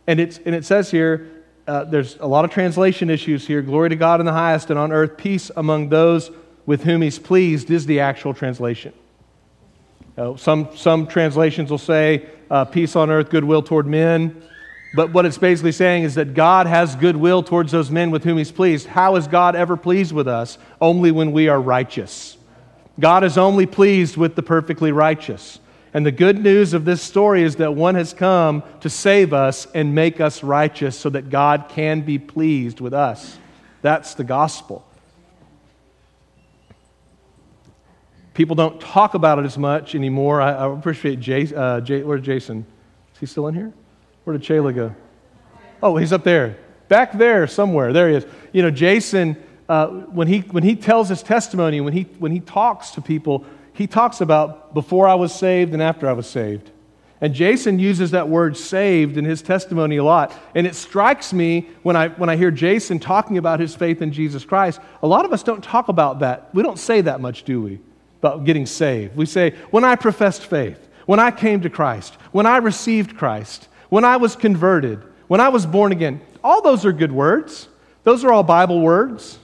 And, 0.06 0.20
it's, 0.20 0.38
and 0.38 0.54
it 0.54 0.64
says 0.64 0.90
here, 0.90 1.30
uh, 1.66 1.84
there's 1.84 2.16
a 2.18 2.26
lot 2.26 2.44
of 2.44 2.50
translation 2.50 3.10
issues 3.10 3.46
here. 3.46 3.60
Glory 3.60 3.88
to 3.88 3.96
God 3.96 4.20
in 4.20 4.26
the 4.26 4.32
highest, 4.32 4.70
and 4.70 4.78
on 4.78 4.92
earth 4.92 5.16
peace 5.16 5.50
among 5.56 5.88
those 5.88 6.30
with 6.64 6.84
whom 6.84 7.02
he's 7.02 7.18
pleased 7.18 7.70
is 7.70 7.86
the 7.86 8.00
actual 8.00 8.32
translation. 8.32 8.92
Uh, 10.16 10.36
some, 10.36 10.68
some 10.76 11.06
translations 11.06 11.70
will 11.70 11.78
say 11.78 12.26
uh, 12.50 12.64
peace 12.64 12.96
on 12.96 13.10
earth, 13.10 13.30
goodwill 13.30 13.62
toward 13.62 13.86
men. 13.86 14.42
But 14.94 15.12
what 15.12 15.26
it's 15.26 15.38
basically 15.38 15.72
saying 15.72 16.04
is 16.04 16.14
that 16.14 16.34
God 16.34 16.66
has 16.66 16.96
goodwill 16.96 17.42
towards 17.42 17.72
those 17.72 17.90
men 17.90 18.10
with 18.10 18.24
whom 18.24 18.38
he's 18.38 18.52
pleased. 18.52 18.86
How 18.86 19.16
is 19.16 19.26
God 19.26 19.54
ever 19.54 19.76
pleased 19.76 20.12
with 20.12 20.28
us? 20.28 20.58
Only 20.80 21.10
when 21.10 21.32
we 21.32 21.48
are 21.48 21.60
righteous. 21.60 22.38
God 22.98 23.24
is 23.24 23.36
only 23.36 23.66
pleased 23.66 24.16
with 24.16 24.36
the 24.36 24.42
perfectly 24.42 24.92
righteous. 24.92 25.60
And 25.92 26.04
the 26.04 26.12
good 26.12 26.42
news 26.42 26.72
of 26.72 26.84
this 26.84 27.02
story 27.02 27.42
is 27.42 27.56
that 27.56 27.74
one 27.74 27.94
has 27.94 28.12
come 28.12 28.62
to 28.80 28.90
save 28.90 29.32
us 29.32 29.66
and 29.74 29.94
make 29.94 30.20
us 30.20 30.42
righteous 30.42 30.98
so 30.98 31.10
that 31.10 31.30
God 31.30 31.66
can 31.68 32.02
be 32.02 32.18
pleased 32.18 32.80
with 32.80 32.94
us. 32.94 33.38
That's 33.82 34.14
the 34.14 34.24
gospel. 34.24 34.86
People 38.34 38.56
don't 38.56 38.78
talk 38.80 39.14
about 39.14 39.38
it 39.38 39.46
as 39.46 39.56
much 39.56 39.94
anymore. 39.94 40.42
I, 40.42 40.52
I 40.52 40.72
appreciate 40.72 41.20
Jay, 41.20 41.50
uh, 41.54 41.80
Jay, 41.80 42.02
where's 42.02 42.20
Jason? 42.20 42.66
Is 43.14 43.20
he 43.20 43.26
still 43.26 43.46
in 43.48 43.54
here? 43.54 43.72
Where 44.26 44.36
did 44.36 44.44
Shayla 44.44 44.74
go? 44.74 44.92
Oh, 45.80 45.96
he's 45.96 46.12
up 46.12 46.24
there. 46.24 46.58
Back 46.88 47.16
there 47.16 47.46
somewhere. 47.46 47.92
There 47.92 48.08
he 48.08 48.16
is. 48.16 48.26
You 48.52 48.62
know, 48.62 48.72
Jason, 48.72 49.36
uh, 49.68 49.86
when, 49.86 50.26
he, 50.26 50.40
when 50.40 50.64
he 50.64 50.74
tells 50.74 51.08
his 51.08 51.22
testimony, 51.22 51.80
when 51.80 51.92
he, 51.92 52.08
when 52.18 52.32
he 52.32 52.40
talks 52.40 52.90
to 52.92 53.00
people, 53.00 53.44
he 53.72 53.86
talks 53.86 54.20
about 54.20 54.74
before 54.74 55.06
I 55.06 55.14
was 55.14 55.32
saved 55.32 55.74
and 55.74 55.80
after 55.80 56.08
I 56.08 56.12
was 56.12 56.26
saved. 56.26 56.72
And 57.20 57.34
Jason 57.34 57.78
uses 57.78 58.10
that 58.10 58.28
word 58.28 58.56
saved 58.56 59.16
in 59.16 59.24
his 59.24 59.42
testimony 59.42 59.98
a 59.98 60.02
lot. 60.02 60.34
And 60.56 60.66
it 60.66 60.74
strikes 60.74 61.32
me 61.32 61.68
when 61.84 61.94
I, 61.94 62.08
when 62.08 62.28
I 62.28 62.34
hear 62.34 62.50
Jason 62.50 62.98
talking 62.98 63.38
about 63.38 63.60
his 63.60 63.76
faith 63.76 64.02
in 64.02 64.10
Jesus 64.10 64.44
Christ, 64.44 64.80
a 65.04 65.06
lot 65.06 65.24
of 65.24 65.32
us 65.32 65.44
don't 65.44 65.62
talk 65.62 65.86
about 65.86 66.18
that. 66.18 66.52
We 66.52 66.64
don't 66.64 66.80
say 66.80 67.00
that 67.02 67.20
much, 67.20 67.44
do 67.44 67.62
we? 67.62 67.78
About 68.18 68.44
getting 68.44 68.66
saved. 68.66 69.14
We 69.14 69.26
say, 69.26 69.54
when 69.70 69.84
I 69.84 69.94
professed 69.94 70.46
faith, 70.46 70.88
when 71.06 71.20
I 71.20 71.30
came 71.30 71.60
to 71.60 71.70
Christ, 71.70 72.14
when 72.32 72.44
I 72.44 72.56
received 72.56 73.16
Christ, 73.16 73.68
when 73.96 74.04
I 74.04 74.18
was 74.18 74.36
converted, 74.36 75.02
when 75.26 75.40
I 75.40 75.48
was 75.48 75.64
born 75.64 75.90
again. 75.90 76.20
All 76.44 76.60
those 76.60 76.84
are 76.84 76.92
good 76.92 77.12
words. 77.12 77.66
Those 78.04 78.24
are 78.24 78.30
all 78.30 78.42
Bible 78.42 78.82
words. 78.82 79.38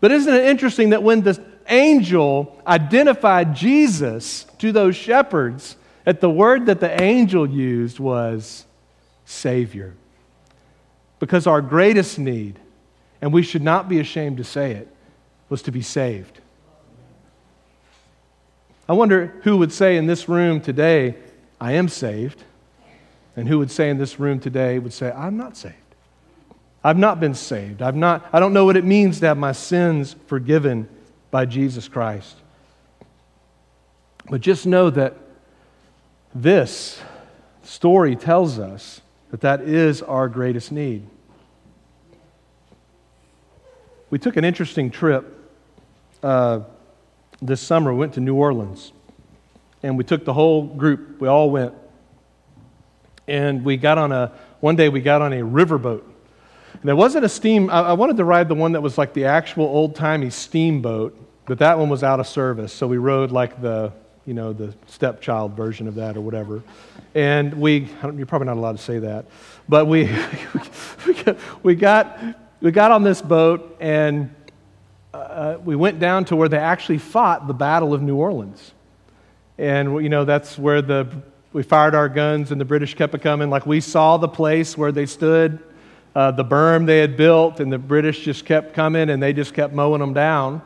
But 0.00 0.12
isn't 0.12 0.34
it 0.34 0.44
interesting 0.44 0.90
that 0.90 1.02
when 1.02 1.22
the 1.22 1.42
angel 1.70 2.60
identified 2.66 3.56
Jesus 3.56 4.44
to 4.58 4.70
those 4.70 4.96
shepherds, 4.96 5.76
that 6.04 6.20
the 6.20 6.28
word 6.28 6.66
that 6.66 6.80
the 6.80 7.00
angel 7.00 7.48
used 7.48 7.98
was 7.98 8.66
Savior. 9.24 9.94
Because 11.18 11.46
our 11.46 11.62
greatest 11.62 12.18
need, 12.18 12.58
and 13.22 13.32
we 13.32 13.42
should 13.42 13.62
not 13.62 13.88
be 13.88 13.98
ashamed 13.98 14.36
to 14.36 14.44
say 14.44 14.72
it, 14.72 14.94
was 15.48 15.62
to 15.62 15.72
be 15.72 15.80
saved. 15.80 16.38
I 18.86 18.92
wonder 18.92 19.32
who 19.44 19.56
would 19.56 19.72
say 19.72 19.96
in 19.96 20.06
this 20.06 20.28
room 20.28 20.60
today, 20.60 21.14
I 21.58 21.72
am 21.72 21.88
saved, 21.88 22.44
and 23.36 23.48
who 23.48 23.58
would 23.58 23.70
say 23.70 23.90
in 23.90 23.98
this 23.98 24.20
room 24.20 24.40
today, 24.40 24.78
would 24.78 24.92
say, 24.92 25.10
I'm 25.10 25.36
not 25.36 25.56
saved. 25.56 25.74
I've 26.82 26.98
not 26.98 27.18
been 27.18 27.34
saved. 27.34 27.82
I've 27.82 27.96
not, 27.96 28.26
I 28.32 28.40
don't 28.40 28.52
know 28.52 28.64
what 28.64 28.76
it 28.76 28.84
means 28.84 29.20
to 29.20 29.26
have 29.26 29.38
my 29.38 29.52
sins 29.52 30.14
forgiven 30.26 30.88
by 31.30 31.46
Jesus 31.46 31.88
Christ. 31.88 32.36
But 34.28 34.40
just 34.40 34.66
know 34.66 34.90
that 34.90 35.16
this 36.34 37.00
story 37.62 38.16
tells 38.16 38.58
us 38.58 39.00
that 39.30 39.40
that 39.40 39.62
is 39.62 40.02
our 40.02 40.28
greatest 40.28 40.70
need. 40.72 41.06
We 44.10 44.18
took 44.18 44.36
an 44.36 44.44
interesting 44.44 44.90
trip 44.90 45.26
uh, 46.22 46.60
this 47.42 47.60
summer. 47.60 47.92
We 47.92 47.98
went 47.98 48.14
to 48.14 48.20
New 48.20 48.36
Orleans. 48.36 48.92
And 49.82 49.98
we 49.98 50.04
took 50.04 50.24
the 50.24 50.32
whole 50.32 50.64
group, 50.64 51.20
we 51.20 51.28
all 51.28 51.50
went. 51.50 51.74
And 53.26 53.64
we 53.64 53.76
got 53.76 53.98
on 53.98 54.12
a, 54.12 54.32
one 54.60 54.76
day 54.76 54.88
we 54.88 55.00
got 55.00 55.22
on 55.22 55.32
a 55.32 55.40
riverboat. 55.40 56.02
And 56.80 56.90
it 56.90 56.94
wasn't 56.94 57.24
a 57.24 57.28
steam, 57.28 57.70
I, 57.70 57.80
I 57.80 57.92
wanted 57.94 58.16
to 58.18 58.24
ride 58.24 58.48
the 58.48 58.54
one 58.54 58.72
that 58.72 58.80
was 58.80 58.98
like 58.98 59.14
the 59.14 59.26
actual 59.26 59.64
old 59.64 59.94
timey 59.94 60.30
steamboat. 60.30 61.18
But 61.46 61.58
that 61.58 61.78
one 61.78 61.90
was 61.90 62.02
out 62.02 62.20
of 62.20 62.26
service, 62.26 62.72
so 62.72 62.86
we 62.86 62.96
rode 62.96 63.30
like 63.30 63.60
the, 63.60 63.92
you 64.24 64.32
know, 64.32 64.54
the 64.54 64.74
stepchild 64.86 65.54
version 65.54 65.86
of 65.86 65.96
that 65.96 66.16
or 66.16 66.22
whatever. 66.22 66.62
And 67.14 67.52
we, 67.60 67.88
you're 68.02 68.26
probably 68.26 68.46
not 68.46 68.56
allowed 68.56 68.78
to 68.78 68.82
say 68.82 68.98
that, 69.00 69.26
but 69.68 69.86
we, 69.86 70.10
we, 71.62 71.74
got, 71.74 72.18
we 72.62 72.70
got 72.70 72.90
on 72.90 73.02
this 73.02 73.20
boat 73.20 73.76
and 73.78 74.34
uh, 75.12 75.58
we 75.64 75.76
went 75.76 76.00
down 76.00 76.24
to 76.26 76.36
where 76.36 76.48
they 76.48 76.58
actually 76.58 76.98
fought 76.98 77.46
the 77.46 77.54
Battle 77.54 77.92
of 77.92 78.02
New 78.02 78.16
Orleans. 78.16 78.72
And, 79.58 80.02
you 80.02 80.08
know, 80.08 80.24
that's 80.24 80.58
where 80.58 80.80
the, 80.80 81.06
we 81.54 81.62
fired 81.62 81.94
our 81.94 82.08
guns 82.08 82.50
and 82.50 82.60
the 82.60 82.64
British 82.64 82.94
kept 82.94 83.18
coming. 83.22 83.48
Like 83.48 83.64
we 83.64 83.80
saw 83.80 84.16
the 84.16 84.28
place 84.28 84.76
where 84.76 84.90
they 84.90 85.06
stood, 85.06 85.60
uh, 86.12 86.32
the 86.32 86.44
berm 86.44 86.84
they 86.84 86.98
had 86.98 87.16
built, 87.16 87.60
and 87.60 87.72
the 87.72 87.78
British 87.78 88.24
just 88.24 88.44
kept 88.44 88.74
coming 88.74 89.08
and 89.08 89.22
they 89.22 89.32
just 89.32 89.54
kept 89.54 89.72
mowing 89.72 90.00
them 90.00 90.12
down. 90.12 90.60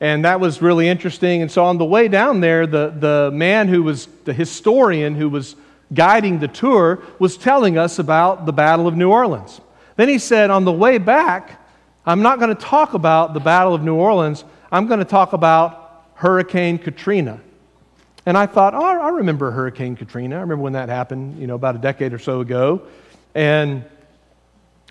And 0.00 0.26
that 0.26 0.40
was 0.40 0.60
really 0.60 0.86
interesting. 0.86 1.40
And 1.40 1.50
so 1.50 1.64
on 1.64 1.78
the 1.78 1.84
way 1.86 2.08
down 2.08 2.40
there, 2.40 2.66
the, 2.66 2.90
the 2.90 3.30
man 3.32 3.68
who 3.68 3.82
was 3.82 4.06
the 4.24 4.34
historian 4.34 5.14
who 5.14 5.30
was 5.30 5.56
guiding 5.94 6.40
the 6.40 6.48
tour 6.48 7.02
was 7.18 7.38
telling 7.38 7.78
us 7.78 7.98
about 7.98 8.44
the 8.44 8.52
Battle 8.52 8.86
of 8.86 8.94
New 8.96 9.10
Orleans. 9.10 9.62
Then 9.96 10.10
he 10.10 10.18
said, 10.18 10.50
on 10.50 10.66
the 10.66 10.72
way 10.72 10.98
back, 10.98 11.58
I'm 12.04 12.20
not 12.20 12.38
going 12.38 12.54
to 12.54 12.62
talk 12.62 12.92
about 12.92 13.32
the 13.32 13.40
Battle 13.40 13.72
of 13.72 13.82
New 13.82 13.94
Orleans, 13.94 14.44
I'm 14.70 14.88
going 14.88 14.98
to 14.98 15.06
talk 15.06 15.32
about 15.32 16.10
Hurricane 16.16 16.76
Katrina. 16.76 17.40
And 18.26 18.38
I 18.38 18.46
thought, 18.46 18.74
oh, 18.74 18.82
I 18.82 19.10
remember 19.10 19.50
Hurricane 19.50 19.96
Katrina. 19.96 20.36
I 20.36 20.40
remember 20.40 20.62
when 20.62 20.72
that 20.72 20.88
happened, 20.88 21.38
you 21.38 21.46
know, 21.46 21.54
about 21.54 21.74
a 21.74 21.78
decade 21.78 22.12
or 22.12 22.18
so 22.18 22.40
ago. 22.40 22.82
And 23.34 23.84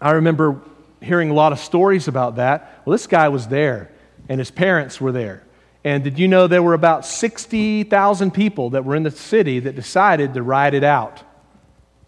I 0.02 0.12
remember 0.12 0.62
hearing 1.02 1.30
a 1.30 1.34
lot 1.34 1.52
of 1.52 1.60
stories 1.60 2.08
about 2.08 2.36
that. 2.36 2.82
Well, 2.86 2.92
this 2.92 3.08
guy 3.08 3.30
was 3.30 3.48
there 3.48 3.92
and 4.30 4.40
his 4.40 4.52
parents 4.52 5.02
were 5.02 5.12
there. 5.12 5.44
And 5.84 6.04
did 6.04 6.18
you 6.18 6.28
know 6.28 6.48
there 6.48 6.63
were 6.63 6.75
about 6.75 7.06
60,000 7.06 8.32
people 8.32 8.70
that 8.72 8.86
were 8.86 8.96
in 8.96 9.04
the 9.04 9.12
city 9.12 9.60
that 9.60 9.75
decided 9.75 10.34
to 10.36 10.44
ride 10.44 10.74
it 10.74 10.84
out? 10.84 11.24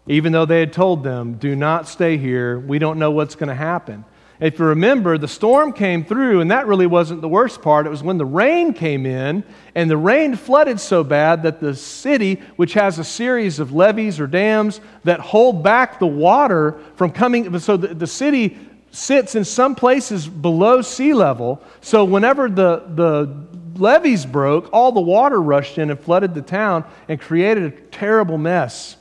Even 0.06 0.32
though 0.32 0.46
they 0.46 0.60
had 0.60 0.72
told 0.72 1.02
them, 1.02 1.34
do 1.34 1.56
not 1.56 1.88
stay 1.88 2.16
here, 2.16 2.58
we 2.58 2.78
don't 2.78 2.98
know 2.98 3.10
what's 3.10 3.34
going 3.34 3.48
to 3.48 3.54
happen. 3.54 4.04
If 4.38 4.58
you 4.58 4.66
remember, 4.66 5.16
the 5.16 5.28
storm 5.28 5.72
came 5.72 6.04
through, 6.04 6.40
and 6.40 6.50
that 6.50 6.66
really 6.66 6.86
wasn't 6.86 7.22
the 7.22 7.28
worst 7.28 7.62
part. 7.62 7.86
It 7.86 7.90
was 7.90 8.02
when 8.02 8.18
the 8.18 8.26
rain 8.26 8.74
came 8.74 9.06
in, 9.06 9.42
and 9.74 9.90
the 9.90 9.96
rain 9.96 10.36
flooded 10.36 10.78
so 10.78 11.02
bad 11.02 11.42
that 11.44 11.58
the 11.58 11.74
city, 11.74 12.42
which 12.56 12.74
has 12.74 12.98
a 12.98 13.04
series 13.04 13.58
of 13.58 13.72
levees 13.72 14.20
or 14.20 14.26
dams 14.26 14.80
that 15.04 15.20
hold 15.20 15.62
back 15.62 15.98
the 15.98 16.06
water 16.06 16.78
from 16.96 17.12
coming, 17.12 17.58
so 17.58 17.78
the, 17.78 17.94
the 17.94 18.06
city 18.06 18.58
sits 18.90 19.34
in 19.34 19.44
some 19.44 19.74
places 19.74 20.28
below 20.28 20.82
sea 20.82 21.14
level. 21.14 21.62
So 21.80 22.04
whenever 22.04 22.48
the, 22.50 22.84
the 22.94 23.46
levees 23.80 24.26
broke, 24.26 24.68
all 24.72 24.92
the 24.92 25.00
water 25.00 25.40
rushed 25.40 25.78
in 25.78 25.90
and 25.90 25.98
flooded 25.98 26.34
the 26.34 26.42
town 26.42 26.84
and 27.08 27.20
created 27.20 27.64
a 27.64 27.70
terrible 27.70 28.38
mess. 28.38 28.96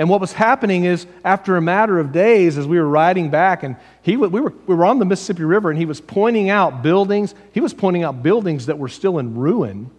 And 0.00 0.08
what 0.08 0.18
was 0.18 0.32
happening 0.32 0.84
is, 0.84 1.06
after 1.26 1.58
a 1.58 1.60
matter 1.60 1.98
of 1.98 2.10
days, 2.10 2.56
as 2.56 2.66
we 2.66 2.78
were 2.78 2.88
riding 2.88 3.28
back, 3.28 3.64
and 3.64 3.76
he, 4.00 4.16
we, 4.16 4.40
were, 4.40 4.54
we 4.66 4.74
were 4.74 4.86
on 4.86 4.98
the 4.98 5.04
Mississippi 5.04 5.44
River, 5.44 5.68
and 5.68 5.78
he 5.78 5.84
was 5.84 6.00
pointing 6.00 6.48
out 6.48 6.82
buildings. 6.82 7.34
He 7.52 7.60
was 7.60 7.74
pointing 7.74 8.02
out 8.02 8.22
buildings 8.22 8.64
that 8.64 8.78
were 8.78 8.88
still 8.88 9.18
in 9.18 9.34
ruin 9.34 9.90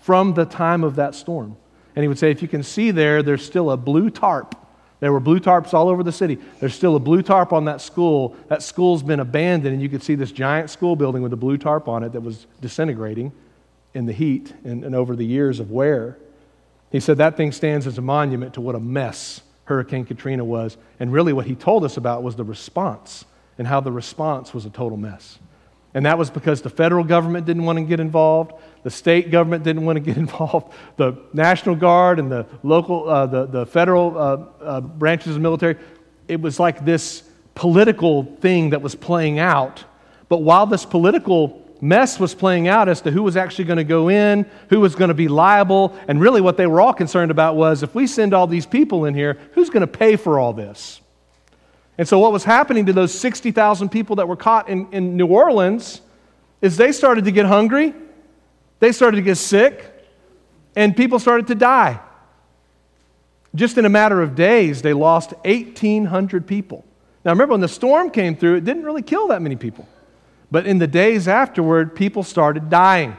from 0.00 0.34
the 0.34 0.44
time 0.44 0.82
of 0.82 0.96
that 0.96 1.14
storm. 1.14 1.56
And 1.94 2.02
he 2.02 2.08
would 2.08 2.18
say, 2.18 2.32
if 2.32 2.42
you 2.42 2.48
can 2.48 2.64
see 2.64 2.90
there, 2.90 3.22
there's 3.22 3.46
still 3.46 3.70
a 3.70 3.76
blue 3.76 4.10
tarp. 4.10 4.56
There 4.98 5.12
were 5.12 5.20
blue 5.20 5.38
tarps 5.38 5.72
all 5.72 5.88
over 5.88 6.02
the 6.02 6.10
city. 6.10 6.36
There's 6.58 6.74
still 6.74 6.96
a 6.96 7.00
blue 7.00 7.22
tarp 7.22 7.52
on 7.52 7.66
that 7.66 7.80
school. 7.80 8.34
That 8.48 8.64
school's 8.64 9.04
been 9.04 9.20
abandoned, 9.20 9.74
and 9.74 9.80
you 9.80 9.88
could 9.88 10.02
see 10.02 10.16
this 10.16 10.32
giant 10.32 10.70
school 10.70 10.96
building 10.96 11.22
with 11.22 11.32
a 11.32 11.36
blue 11.36 11.56
tarp 11.56 11.86
on 11.86 12.02
it 12.02 12.14
that 12.14 12.22
was 12.22 12.48
disintegrating 12.60 13.30
in 13.94 14.06
the 14.06 14.12
heat 14.12 14.52
and, 14.64 14.82
and 14.82 14.96
over 14.96 15.14
the 15.14 15.24
years 15.24 15.60
of 15.60 15.70
wear. 15.70 16.18
He 16.90 17.00
said 17.00 17.18
that 17.18 17.36
thing 17.36 17.52
stands 17.52 17.86
as 17.86 17.98
a 17.98 18.02
monument 18.02 18.54
to 18.54 18.60
what 18.60 18.74
a 18.74 18.80
mess 18.80 19.42
Hurricane 19.64 20.06
Katrina 20.06 20.44
was. 20.44 20.76
And 20.98 21.12
really, 21.12 21.32
what 21.32 21.46
he 21.46 21.54
told 21.54 21.84
us 21.84 21.96
about 21.96 22.22
was 22.22 22.36
the 22.36 22.44
response 22.44 23.26
and 23.58 23.66
how 23.66 23.80
the 23.80 23.92
response 23.92 24.54
was 24.54 24.64
a 24.64 24.70
total 24.70 24.96
mess. 24.96 25.38
And 25.94 26.06
that 26.06 26.16
was 26.16 26.30
because 26.30 26.62
the 26.62 26.70
federal 26.70 27.04
government 27.04 27.46
didn't 27.46 27.64
want 27.64 27.78
to 27.78 27.84
get 27.84 28.00
involved, 28.00 28.52
the 28.82 28.90
state 28.90 29.30
government 29.30 29.64
didn't 29.64 29.84
want 29.84 29.96
to 29.96 30.00
get 30.00 30.16
involved, 30.26 30.72
the 30.96 31.18
National 31.32 31.74
Guard 31.74 32.18
and 32.18 32.30
the 32.30 32.46
local, 32.62 33.08
uh, 33.08 33.26
the, 33.26 33.46
the 33.46 33.66
federal 33.66 34.16
uh, 34.16 34.44
uh, 34.62 34.80
branches 34.80 35.28
of 35.28 35.34
the 35.34 35.40
military. 35.40 35.76
It 36.28 36.40
was 36.40 36.58
like 36.60 36.84
this 36.84 37.24
political 37.54 38.24
thing 38.36 38.70
that 38.70 38.80
was 38.80 38.94
playing 38.94 39.38
out. 39.38 39.84
But 40.28 40.38
while 40.38 40.66
this 40.66 40.84
political 40.84 41.67
mess 41.80 42.18
was 42.18 42.34
playing 42.34 42.68
out 42.68 42.88
as 42.88 43.00
to 43.02 43.10
who 43.10 43.22
was 43.22 43.36
actually 43.36 43.64
going 43.64 43.78
to 43.78 43.84
go 43.84 44.08
in, 44.08 44.46
who 44.70 44.80
was 44.80 44.94
going 44.94 45.08
to 45.08 45.14
be 45.14 45.28
liable, 45.28 45.96
and 46.08 46.20
really 46.20 46.40
what 46.40 46.56
they 46.56 46.66
were 46.66 46.80
all 46.80 46.92
concerned 46.92 47.30
about 47.30 47.56
was 47.56 47.82
if 47.82 47.94
we 47.94 48.06
send 48.06 48.34
all 48.34 48.46
these 48.46 48.66
people 48.66 49.04
in 49.04 49.14
here, 49.14 49.38
who's 49.52 49.70
going 49.70 49.82
to 49.82 49.86
pay 49.86 50.16
for 50.16 50.38
all 50.38 50.52
this? 50.52 51.00
And 51.96 52.06
so, 52.06 52.18
what 52.18 52.32
was 52.32 52.44
happening 52.44 52.86
to 52.86 52.92
those 52.92 53.12
60,000 53.12 53.88
people 53.88 54.16
that 54.16 54.28
were 54.28 54.36
caught 54.36 54.68
in, 54.68 54.88
in 54.92 55.16
New 55.16 55.26
Orleans 55.26 56.00
is 56.60 56.76
they 56.76 56.92
started 56.92 57.24
to 57.24 57.32
get 57.32 57.46
hungry, 57.46 57.94
they 58.78 58.92
started 58.92 59.16
to 59.16 59.22
get 59.22 59.36
sick, 59.36 59.84
and 60.76 60.96
people 60.96 61.18
started 61.18 61.48
to 61.48 61.54
die. 61.56 62.00
Just 63.54 63.78
in 63.78 63.84
a 63.84 63.88
matter 63.88 64.22
of 64.22 64.34
days, 64.34 64.82
they 64.82 64.92
lost 64.92 65.32
1,800 65.44 66.46
people. 66.46 66.84
Now, 67.24 67.32
remember, 67.32 67.52
when 67.52 67.60
the 67.60 67.68
storm 67.68 68.10
came 68.10 68.36
through, 68.36 68.56
it 68.56 68.64
didn't 68.64 68.84
really 68.84 69.02
kill 69.02 69.28
that 69.28 69.42
many 69.42 69.56
people. 69.56 69.88
But 70.50 70.66
in 70.66 70.78
the 70.78 70.86
days 70.86 71.28
afterward, 71.28 71.94
people 71.94 72.22
started 72.22 72.70
dying. 72.70 73.16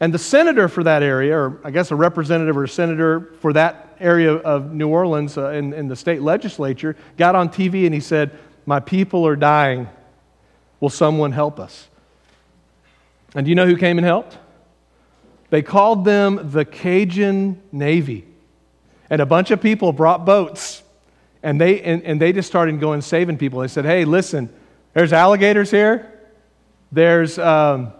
And 0.00 0.14
the 0.14 0.18
senator 0.18 0.68
for 0.68 0.84
that 0.84 1.02
area, 1.02 1.36
or 1.36 1.60
I 1.64 1.70
guess 1.70 1.90
a 1.90 1.96
representative 1.96 2.56
or 2.56 2.64
a 2.64 2.68
senator 2.68 3.32
for 3.40 3.52
that 3.54 3.96
area 3.98 4.34
of 4.34 4.72
New 4.72 4.88
Orleans 4.88 5.36
uh, 5.36 5.50
in, 5.50 5.72
in 5.72 5.88
the 5.88 5.96
state 5.96 6.22
legislature, 6.22 6.96
got 7.16 7.34
on 7.34 7.48
TV 7.48 7.84
and 7.84 7.92
he 7.92 8.00
said, 8.00 8.38
My 8.64 8.78
people 8.78 9.26
are 9.26 9.34
dying. 9.34 9.88
Will 10.80 10.90
someone 10.90 11.32
help 11.32 11.58
us? 11.58 11.88
And 13.34 13.44
do 13.44 13.50
you 13.50 13.56
know 13.56 13.66
who 13.66 13.76
came 13.76 13.98
and 13.98 14.06
helped? 14.06 14.38
They 15.50 15.62
called 15.62 16.04
them 16.04 16.50
the 16.52 16.64
Cajun 16.64 17.60
Navy. 17.72 18.24
And 19.10 19.20
a 19.20 19.26
bunch 19.26 19.50
of 19.50 19.60
people 19.60 19.92
brought 19.92 20.24
boats. 20.24 20.82
And 21.42 21.60
they, 21.60 21.80
and, 21.80 22.02
and 22.04 22.20
they 22.20 22.32
just 22.32 22.48
started 22.48 22.78
going 22.78 23.00
saving 23.00 23.38
people. 23.38 23.60
They 23.60 23.68
said, 23.68 23.84
Hey, 23.84 24.04
listen, 24.04 24.52
there's 24.94 25.12
alligators 25.12 25.70
here. 25.70 26.12
There's, 26.90 27.38
um, 27.38 27.92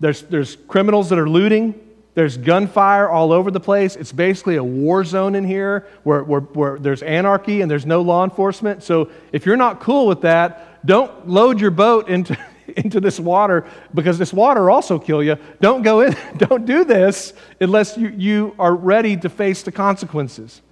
there's, 0.00 0.22
there's 0.22 0.56
criminals 0.56 1.10
that 1.10 1.18
are 1.18 1.28
looting. 1.28 1.74
There's 2.14 2.36
gunfire 2.36 3.08
all 3.08 3.32
over 3.32 3.50
the 3.50 3.60
place. 3.60 3.96
It's 3.96 4.12
basically 4.12 4.56
a 4.56 4.64
war 4.64 5.04
zone 5.04 5.34
in 5.34 5.44
here 5.44 5.86
where, 6.02 6.24
where, 6.24 6.40
where 6.40 6.78
there's 6.78 7.02
anarchy 7.02 7.60
and 7.60 7.70
there's 7.70 7.86
no 7.86 8.02
law 8.02 8.24
enforcement. 8.24 8.82
So 8.82 9.10
if 9.32 9.46
you're 9.46 9.56
not 9.56 9.80
cool 9.80 10.06
with 10.06 10.22
that, 10.22 10.84
don't 10.84 11.28
load 11.28 11.60
your 11.60 11.70
boat 11.70 12.08
into, 12.08 12.36
into 12.76 13.00
this 13.00 13.20
water 13.20 13.66
because 13.94 14.18
this 14.18 14.32
water 14.32 14.62
will 14.62 14.72
also 14.72 14.98
kill 14.98 15.22
you. 15.22 15.36
Don't 15.60 15.82
go 15.82 16.00
in, 16.00 16.16
don't 16.36 16.64
do 16.64 16.84
this 16.84 17.32
unless 17.60 17.96
you, 17.96 18.08
you 18.08 18.54
are 18.58 18.74
ready 18.74 19.16
to 19.18 19.28
face 19.28 19.62
the 19.62 19.72
consequences. 19.72 20.62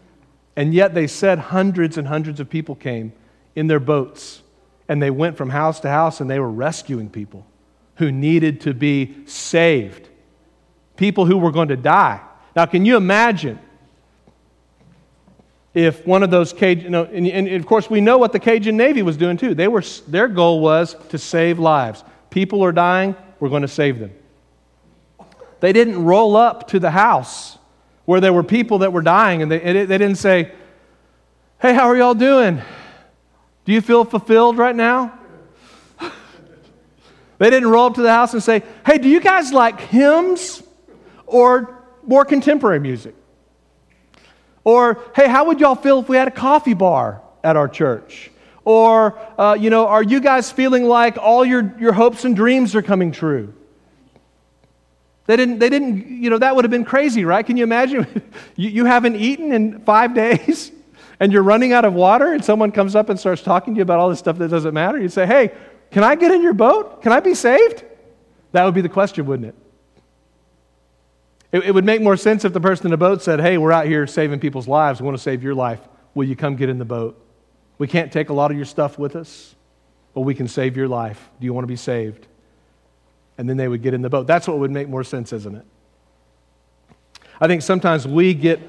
And 0.56 0.74
yet 0.74 0.92
they 0.92 1.06
said 1.06 1.38
hundreds 1.38 1.98
and 1.98 2.08
hundreds 2.08 2.40
of 2.40 2.50
people 2.50 2.74
came 2.74 3.12
in 3.54 3.68
their 3.68 3.78
boats 3.78 4.42
and 4.88 5.02
they 5.02 5.10
went 5.10 5.36
from 5.36 5.50
house 5.50 5.80
to 5.80 5.88
house 5.88 6.20
and 6.20 6.30
they 6.30 6.38
were 6.38 6.50
rescuing 6.50 7.10
people 7.10 7.46
who 7.96 8.10
needed 8.10 8.62
to 8.62 8.74
be 8.74 9.26
saved, 9.26 10.08
people 10.96 11.26
who 11.26 11.36
were 11.36 11.52
going 11.52 11.68
to 11.68 11.76
die. 11.76 12.20
Now, 12.56 12.66
can 12.66 12.84
you 12.84 12.96
imagine 12.96 13.58
if 15.74 16.04
one 16.06 16.22
of 16.22 16.30
those 16.30 16.52
Cajun, 16.52 16.84
you 16.84 16.90
know, 16.90 17.04
and, 17.04 17.26
and, 17.26 17.48
of 17.48 17.66
course 17.66 17.88
we 17.90 18.00
know 18.00 18.18
what 18.18 18.32
the 18.32 18.40
Cajun 18.40 18.76
Navy 18.76 19.02
was 19.02 19.16
doing 19.16 19.36
too. 19.36 19.54
They 19.54 19.68
were, 19.68 19.82
their 20.08 20.26
goal 20.26 20.60
was 20.60 20.96
to 21.10 21.18
save 21.18 21.58
lives. 21.58 22.02
People 22.30 22.64
are 22.64 22.72
dying, 22.72 23.14
we're 23.38 23.48
going 23.48 23.62
to 23.62 23.68
save 23.68 23.98
them. 23.98 24.12
They 25.60 25.72
didn't 25.72 26.04
roll 26.04 26.36
up 26.36 26.68
to 26.68 26.80
the 26.80 26.90
house 26.90 27.58
where 28.06 28.20
there 28.20 28.32
were 28.32 28.42
people 28.42 28.78
that 28.78 28.92
were 28.92 29.02
dying 29.02 29.42
and 29.42 29.50
they, 29.50 29.58
they 29.58 29.98
didn't 29.98 30.16
say, 30.16 30.52
Hey, 31.60 31.74
how 31.74 31.88
are 31.88 31.96
y'all 31.96 32.14
doing? 32.14 32.62
Do 33.68 33.74
you 33.74 33.82
feel 33.82 34.06
fulfilled 34.06 34.56
right 34.56 34.74
now? 34.74 35.12
they 37.38 37.50
didn't 37.50 37.68
roll 37.68 37.88
up 37.88 37.96
to 37.96 38.00
the 38.00 38.10
house 38.10 38.32
and 38.32 38.42
say, 38.42 38.62
Hey, 38.86 38.96
do 38.96 39.10
you 39.10 39.20
guys 39.20 39.52
like 39.52 39.78
hymns 39.78 40.62
or 41.26 41.84
more 42.02 42.24
contemporary 42.24 42.80
music? 42.80 43.14
Or, 44.64 45.04
Hey, 45.14 45.28
how 45.28 45.44
would 45.48 45.60
y'all 45.60 45.74
feel 45.74 46.00
if 46.00 46.08
we 46.08 46.16
had 46.16 46.28
a 46.28 46.30
coffee 46.30 46.72
bar 46.72 47.20
at 47.44 47.56
our 47.56 47.68
church? 47.68 48.30
Or, 48.64 49.18
uh, 49.38 49.52
you 49.60 49.68
know, 49.68 49.86
are 49.86 50.02
you 50.02 50.20
guys 50.20 50.50
feeling 50.50 50.84
like 50.84 51.18
all 51.18 51.44
your, 51.44 51.74
your 51.78 51.92
hopes 51.92 52.24
and 52.24 52.34
dreams 52.34 52.74
are 52.74 52.80
coming 52.80 53.12
true? 53.12 53.52
They 55.26 55.36
didn't, 55.36 55.58
they 55.58 55.68
didn't, 55.68 56.08
you 56.08 56.30
know, 56.30 56.38
that 56.38 56.56
would 56.56 56.64
have 56.64 56.70
been 56.70 56.86
crazy, 56.86 57.26
right? 57.26 57.44
Can 57.44 57.58
you 57.58 57.64
imagine? 57.64 58.22
you, 58.56 58.70
you 58.70 58.84
haven't 58.86 59.16
eaten 59.16 59.52
in 59.52 59.80
five 59.80 60.14
days 60.14 60.72
and 61.20 61.32
you're 61.32 61.42
running 61.42 61.72
out 61.72 61.84
of 61.84 61.94
water 61.94 62.32
and 62.32 62.44
someone 62.44 62.70
comes 62.72 62.94
up 62.94 63.08
and 63.08 63.18
starts 63.18 63.42
talking 63.42 63.74
to 63.74 63.78
you 63.78 63.82
about 63.82 63.98
all 63.98 64.08
this 64.08 64.18
stuff 64.18 64.38
that 64.38 64.48
doesn't 64.48 64.74
matter, 64.74 64.98
you 64.98 65.08
say, 65.08 65.26
Hey, 65.26 65.52
can 65.90 66.04
I 66.04 66.14
get 66.14 66.30
in 66.30 66.42
your 66.42 66.52
boat? 66.52 67.02
Can 67.02 67.12
I 67.12 67.20
be 67.20 67.34
saved? 67.34 67.84
That 68.52 68.64
would 68.64 68.74
be 68.74 68.80
the 68.80 68.88
question, 68.88 69.26
wouldn't 69.26 69.48
it? 69.48 69.54
It, 71.50 71.64
it 71.64 71.74
would 71.74 71.84
make 71.84 72.02
more 72.02 72.16
sense 72.16 72.44
if 72.44 72.52
the 72.52 72.60
person 72.60 72.86
in 72.86 72.90
the 72.90 72.96
boat 72.96 73.22
said, 73.22 73.40
Hey, 73.40 73.58
we're 73.58 73.72
out 73.72 73.86
here 73.86 74.06
saving 74.06 74.40
people's 74.40 74.68
lives. 74.68 75.00
We 75.00 75.06
want 75.06 75.16
to 75.16 75.22
save 75.22 75.42
your 75.42 75.54
life. 75.54 75.80
Will 76.14 76.24
you 76.24 76.36
come 76.36 76.56
get 76.56 76.68
in 76.68 76.78
the 76.78 76.84
boat? 76.84 77.20
We 77.78 77.86
can't 77.86 78.12
take 78.12 78.28
a 78.28 78.32
lot 78.32 78.50
of 78.50 78.56
your 78.56 78.66
stuff 78.66 78.98
with 78.98 79.16
us, 79.16 79.54
but 80.14 80.22
we 80.22 80.34
can 80.34 80.48
save 80.48 80.76
your 80.76 80.88
life. 80.88 81.28
Do 81.40 81.44
you 81.44 81.52
want 81.52 81.62
to 81.62 81.68
be 81.68 81.76
saved? 81.76 82.26
And 83.36 83.48
then 83.48 83.56
they 83.56 83.68
would 83.68 83.82
get 83.82 83.94
in 83.94 84.02
the 84.02 84.10
boat. 84.10 84.26
That's 84.26 84.48
what 84.48 84.58
would 84.58 84.72
make 84.72 84.88
more 84.88 85.04
sense, 85.04 85.32
isn't 85.32 85.54
it? 85.54 85.64
I 87.40 87.46
think 87.46 87.62
sometimes 87.62 88.06
we 88.06 88.34
get 88.34 88.60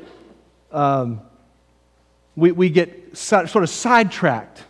um, 0.72 1.22
we, 2.40 2.52
we 2.52 2.70
get 2.70 3.18
sort 3.18 3.56
of 3.56 3.70
sidetracked 3.70 4.64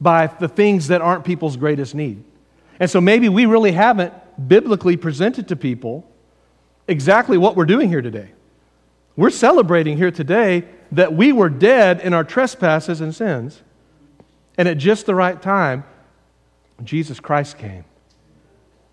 by 0.00 0.28
the 0.28 0.48
things 0.48 0.88
that 0.88 1.02
aren't 1.02 1.24
people's 1.24 1.56
greatest 1.56 1.94
need. 1.94 2.22
And 2.80 2.88
so 2.88 3.00
maybe 3.00 3.28
we 3.28 3.46
really 3.46 3.72
haven't 3.72 4.14
biblically 4.48 4.96
presented 4.96 5.48
to 5.48 5.56
people 5.56 6.08
exactly 6.86 7.36
what 7.36 7.56
we're 7.56 7.66
doing 7.66 7.88
here 7.88 8.02
today. 8.02 8.30
We're 9.16 9.30
celebrating 9.30 9.96
here 9.96 10.12
today 10.12 10.64
that 10.92 11.12
we 11.12 11.32
were 11.32 11.48
dead 11.48 12.00
in 12.00 12.14
our 12.14 12.24
trespasses 12.24 13.00
and 13.00 13.14
sins, 13.14 13.62
and 14.56 14.68
at 14.68 14.78
just 14.78 15.06
the 15.06 15.14
right 15.14 15.40
time, 15.40 15.84
Jesus 16.84 17.18
Christ 17.18 17.58
came. 17.58 17.84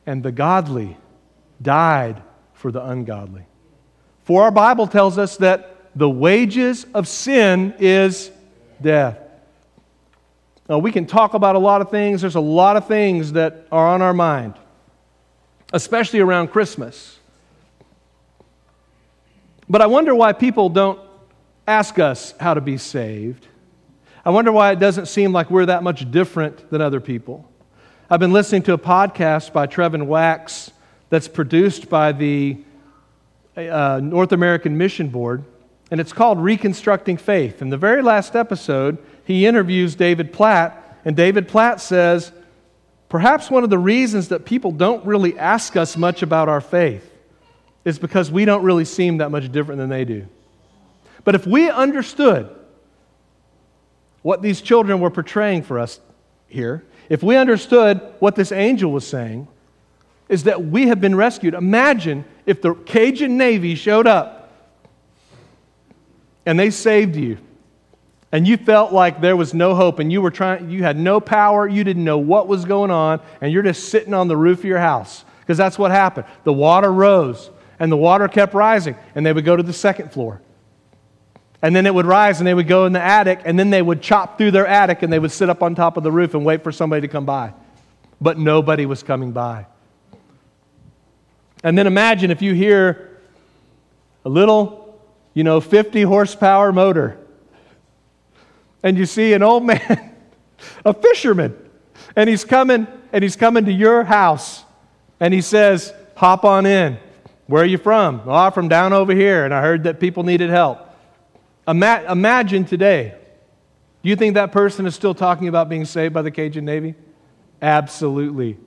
And 0.08 0.24
the 0.24 0.32
godly 0.32 0.98
died 1.62 2.22
for 2.54 2.72
the 2.72 2.84
ungodly. 2.84 3.46
For 4.24 4.44
our 4.44 4.52
Bible 4.52 4.88
tells 4.88 5.18
us 5.18 5.38
that 5.38 5.75
the 5.96 6.10
wages 6.10 6.86
of 6.94 7.08
sin 7.08 7.74
is 7.80 8.30
death. 8.82 9.18
Now, 10.68 10.80
we 10.80 10.92
can 10.92 11.06
talk 11.06 11.36
about 11.36 11.56
a 11.56 11.60
lot 11.60 11.82
of 11.82 11.90
things. 11.90 12.22
There's 12.22 12.36
a 12.36 12.40
lot 12.40 12.76
of 12.76 12.88
things 12.88 13.34
that 13.34 13.68
are 13.72 13.88
on 13.88 14.02
our 14.02 14.14
mind, 14.14 14.56
especially 15.72 16.20
around 16.20 16.50
Christmas. 16.50 17.20
But 19.70 19.82
I 19.82 19.86
wonder 19.86 20.14
why 20.14 20.34
people 20.34 20.70
don't 20.70 21.00
ask 21.68 21.98
us 21.98 22.34
how 22.40 22.56
to 22.56 22.62
be 22.62 22.78
saved. 22.78 23.48
I 24.26 24.32
wonder 24.32 24.52
why 24.52 24.72
it 24.72 24.80
doesn't 24.80 25.06
seem 25.06 25.32
like 25.32 25.50
we're 25.50 25.68
that 25.68 25.84
much 25.84 26.10
different 26.12 26.70
than 26.72 26.82
other 26.82 27.00
people. 27.00 27.50
I've 28.10 28.20
been 28.20 28.34
listening 28.34 28.64
to 28.64 28.74
a 28.74 28.78
podcast 28.78 29.54
by 29.54 29.68
Trevin 29.68 30.08
Wax 30.08 30.72
that's 31.10 31.28
produced 31.28 31.90
by 31.90 32.12
the 32.12 32.58
uh, 33.56 34.00
North 34.04 34.32
American 34.32 34.78
Mission 34.78 35.10
Board 35.10 35.44
and 35.96 36.02
it's 36.02 36.12
called 36.12 36.38
Reconstructing 36.42 37.16
Faith. 37.16 37.62
In 37.62 37.70
the 37.70 37.78
very 37.78 38.02
last 38.02 38.36
episode, 38.36 38.98
he 39.24 39.46
interviews 39.46 39.96
David 39.96 40.34
Platt, 40.34 41.00
and 41.06 41.16
David 41.16 41.48
Platt 41.48 41.80
says, 41.80 42.34
Perhaps 43.08 43.50
one 43.50 43.64
of 43.64 43.70
the 43.70 43.78
reasons 43.78 44.28
that 44.28 44.44
people 44.44 44.74
don't 44.74 45.06
really 45.06 45.40
ask 45.40 45.78
us 45.78 45.96
much 45.96 46.22
about 46.22 46.50
our 46.50 46.60
faith 46.60 47.10
is 47.86 47.98
because 47.98 48.30
we 48.30 48.44
don't 48.44 48.62
really 48.62 48.84
seem 48.84 49.20
that 49.20 49.32
much 49.32 49.50
different 49.54 49.80
than 49.80 49.88
they 49.88 50.04
do. 50.04 50.28
But 51.24 51.34
if 51.34 51.48
we 51.48 51.70
understood 51.70 52.54
what 54.22 54.42
these 54.42 54.60
children 54.60 55.00
were 55.00 55.12
portraying 55.12 55.64
for 55.64 55.80
us 55.80 56.02
here, 56.50 56.84
if 57.08 57.24
we 57.24 57.38
understood 57.38 58.02
what 58.20 58.36
this 58.36 58.52
angel 58.52 58.92
was 58.92 59.08
saying, 59.08 59.48
is 60.28 60.44
that 60.44 60.62
we 60.62 60.88
have 60.88 61.00
been 61.00 61.16
rescued. 61.16 61.54
Imagine 61.54 62.26
if 62.46 62.62
the 62.62 62.74
Cajun 62.74 63.38
Navy 63.38 63.76
showed 63.76 64.08
up 64.08 64.42
and 66.46 66.60
they 66.60 66.70
saved 66.70 67.16
you, 67.16 67.38
and 68.32 68.48
you 68.48 68.58
felt 68.58 68.92
like 68.92 69.22
there 69.22 69.36
was 69.36 69.54
no 69.54 69.76
hope 69.76 70.00
and 70.00 70.12
you 70.12 70.22
were 70.22 70.32
trying 70.32 70.70
you 70.70 70.84
had 70.84 70.98
no 70.98 71.20
power, 71.20 71.68
you 71.68 71.84
didn't 71.84 72.04
know 72.04 72.18
what 72.18 72.48
was 72.48 72.66
going 72.66 72.92
on, 72.92 73.22
and 73.42 73.52
you're 73.52 73.64
just 73.64 73.90
sitting 73.90 74.14
on 74.14 74.28
the 74.28 74.38
roof 74.38 74.60
of 74.60 74.66
your 74.66 74.80
house. 74.80 75.24
Because 75.40 75.58
that's 75.58 75.78
what 75.78 75.92
happened. 75.92 76.26
The 76.44 76.54
water 76.54 76.92
rose, 76.92 77.52
and 77.80 77.92
the 77.92 77.98
water 77.98 78.28
kept 78.28 78.54
rising, 78.54 78.96
and 79.14 79.26
they 79.26 79.32
would 79.32 79.46
go 79.46 79.56
to 79.56 79.64
the 79.64 79.74
second 79.74 80.12
floor. 80.12 80.42
And 81.62 81.76
then 81.76 81.88
it 81.88 81.94
would 81.96 82.06
rise 82.06 82.40
and 82.40 82.46
they 82.46 82.54
would 82.54 82.68
go 82.68 82.86
in 82.86 82.94
the 82.94 83.02
attic 83.02 83.42
and 83.44 83.58
then 83.58 83.72
they 83.72 83.82
would 83.82 84.00
chop 84.00 84.38
through 84.38 84.52
their 84.52 84.68
attic 84.68 85.02
and 85.02 85.12
they 85.12 85.18
would 85.18 85.32
sit 85.32 85.50
up 85.50 85.64
on 85.64 85.74
top 85.74 85.98
of 85.98 86.04
the 86.04 86.12
roof 86.12 86.36
and 86.36 86.46
wait 86.46 86.64
for 86.64 86.72
somebody 86.72 87.02
to 87.02 87.08
come 87.08 87.26
by. 87.26 87.54
But 88.22 88.38
nobody 88.38 88.86
was 88.86 89.02
coming 89.02 89.32
by. 89.32 89.66
And 91.64 91.76
then 91.76 91.88
imagine 91.88 92.30
if 92.30 92.44
you 92.44 92.54
hear 92.54 93.20
a 94.24 94.30
little, 94.30 94.85
you 95.36 95.44
know, 95.44 95.62
50 95.62 96.02
horsepower 96.02 96.72
motor 96.72 97.20
and 98.82 98.98
you 98.98 99.06
see 99.06 99.34
an 99.34 99.44
old 99.44 99.64
man, 99.66 100.16
a 100.86 100.94
fisherman, 100.94 101.56
and 102.16 102.30
he's 102.30 102.46
coming 102.46 102.88
and 103.12 103.24
he's 103.24 103.36
coming 103.36 103.66
to 103.66 103.72
your 103.72 104.04
house 104.04 104.64
and 105.20 105.34
he 105.34 105.42
says, 105.42 105.94
Hop 106.16 106.46
on 106.46 106.66
in. 106.66 106.98
Where 107.48 107.64
are 107.64 107.68
you 107.68 107.78
from? 107.78 108.22
Oh, 108.26 108.50
from 108.52 108.70
down 108.70 108.94
over 108.94 109.14
here 109.14 109.44
and 109.44 109.54
I 109.54 109.62
heard 109.62 109.84
that 109.84 110.00
people 110.00 110.24
needed 110.24 110.50
help. 110.50 110.80
Ima- 111.68 112.06
imagine 112.10 112.64
today. 112.64 113.16
Do 114.02 114.10
you 114.10 114.16
think 114.16 114.36
that 114.36 114.52
person 114.52 114.86
is 114.86 114.96
still 114.96 115.14
talking 115.14 115.48
about 115.48 115.68
being 115.68 115.84
saved 115.84 116.14
by 116.14 116.22
the 116.22 116.32
Cajun 116.32 116.64
Navy? 116.64 116.96
Absolutely. 117.62 118.58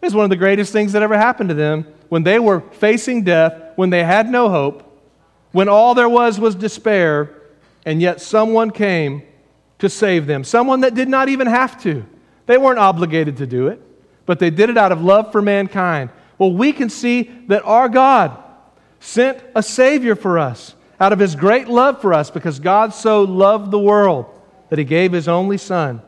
It's 0.00 0.14
one 0.14 0.24
of 0.24 0.30
the 0.30 0.36
greatest 0.36 0.72
things 0.72 0.92
that 0.92 1.02
ever 1.02 1.16
happened 1.16 1.48
to 1.48 1.54
them 1.54 1.86
when 2.08 2.22
they 2.22 2.38
were 2.38 2.60
facing 2.60 3.24
death, 3.24 3.72
when 3.74 3.90
they 3.90 4.04
had 4.04 4.30
no 4.30 4.48
hope, 4.48 4.85
when 5.52 5.68
all 5.68 5.94
there 5.94 6.08
was 6.08 6.38
was 6.38 6.54
despair, 6.54 7.30
and 7.84 8.00
yet 8.00 8.20
someone 8.20 8.70
came 8.70 9.22
to 9.78 9.88
save 9.88 10.26
them. 10.26 10.44
Someone 10.44 10.80
that 10.80 10.94
did 10.94 11.08
not 11.08 11.28
even 11.28 11.46
have 11.46 11.80
to. 11.82 12.04
They 12.46 12.58
weren't 12.58 12.78
obligated 12.78 13.36
to 13.38 13.46
do 13.46 13.68
it, 13.68 13.80
but 14.24 14.38
they 14.38 14.50
did 14.50 14.70
it 14.70 14.76
out 14.76 14.92
of 14.92 15.02
love 15.02 15.32
for 15.32 15.42
mankind. 15.42 16.10
Well, 16.38 16.52
we 16.52 16.72
can 16.72 16.90
see 16.90 17.30
that 17.48 17.64
our 17.64 17.88
God 17.88 18.36
sent 19.00 19.42
a 19.54 19.62
Savior 19.62 20.14
for 20.16 20.38
us 20.38 20.74
out 20.98 21.12
of 21.12 21.18
his 21.18 21.36
great 21.36 21.68
love 21.68 22.00
for 22.00 22.14
us, 22.14 22.30
because 22.30 22.58
God 22.58 22.94
so 22.94 23.22
loved 23.22 23.70
the 23.70 23.78
world 23.78 24.26
that 24.70 24.78
he 24.78 24.84
gave 24.84 25.12
his 25.12 25.28
only 25.28 25.58
Son, 25.58 26.00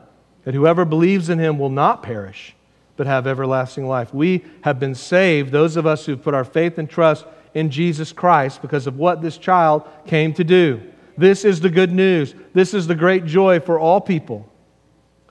that 0.43 0.53
whoever 0.55 0.83
believes 0.83 1.29
in 1.29 1.37
him 1.37 1.59
will 1.59 1.69
not 1.69 2.01
perish, 2.01 2.55
but 2.97 3.05
have 3.05 3.27
everlasting 3.27 3.87
life. 3.87 4.13
We 4.13 4.43
have 4.63 4.79
been 4.79 4.95
saved, 4.95 5.51
those 5.51 5.77
of 5.77 5.85
us 5.85 6.05
who 6.05 6.17
put 6.17 6.33
our 6.33 6.43
faith 6.43 6.77
and 6.77 6.89
trust 6.89 7.25
in 7.53 7.69
Jesus 7.71 8.11
Christ, 8.11 8.61
because 8.61 8.87
of 8.87 8.97
what 8.97 9.21
this 9.21 9.37
child 9.37 9.87
came 10.05 10.33
to 10.35 10.43
do. 10.43 10.81
This 11.17 11.43
is 11.43 11.59
the 11.59 11.69
good 11.69 11.91
news. 11.91 12.33
This 12.53 12.73
is 12.73 12.87
the 12.87 12.95
great 12.95 13.25
joy 13.25 13.59
for 13.59 13.79
all 13.79 13.99
people. 13.99 14.49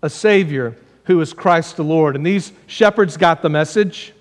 A 0.03 0.11
Savior 0.11 0.77
who 1.05 1.21
is 1.23 1.33
Christ 1.33 1.77
the 1.77 1.85
Lord. 1.85 2.15
And 2.15 2.25
these 2.25 2.53
shepherds 2.67 3.17
got 3.17 3.41
the 3.41 3.49
message. 3.49 4.13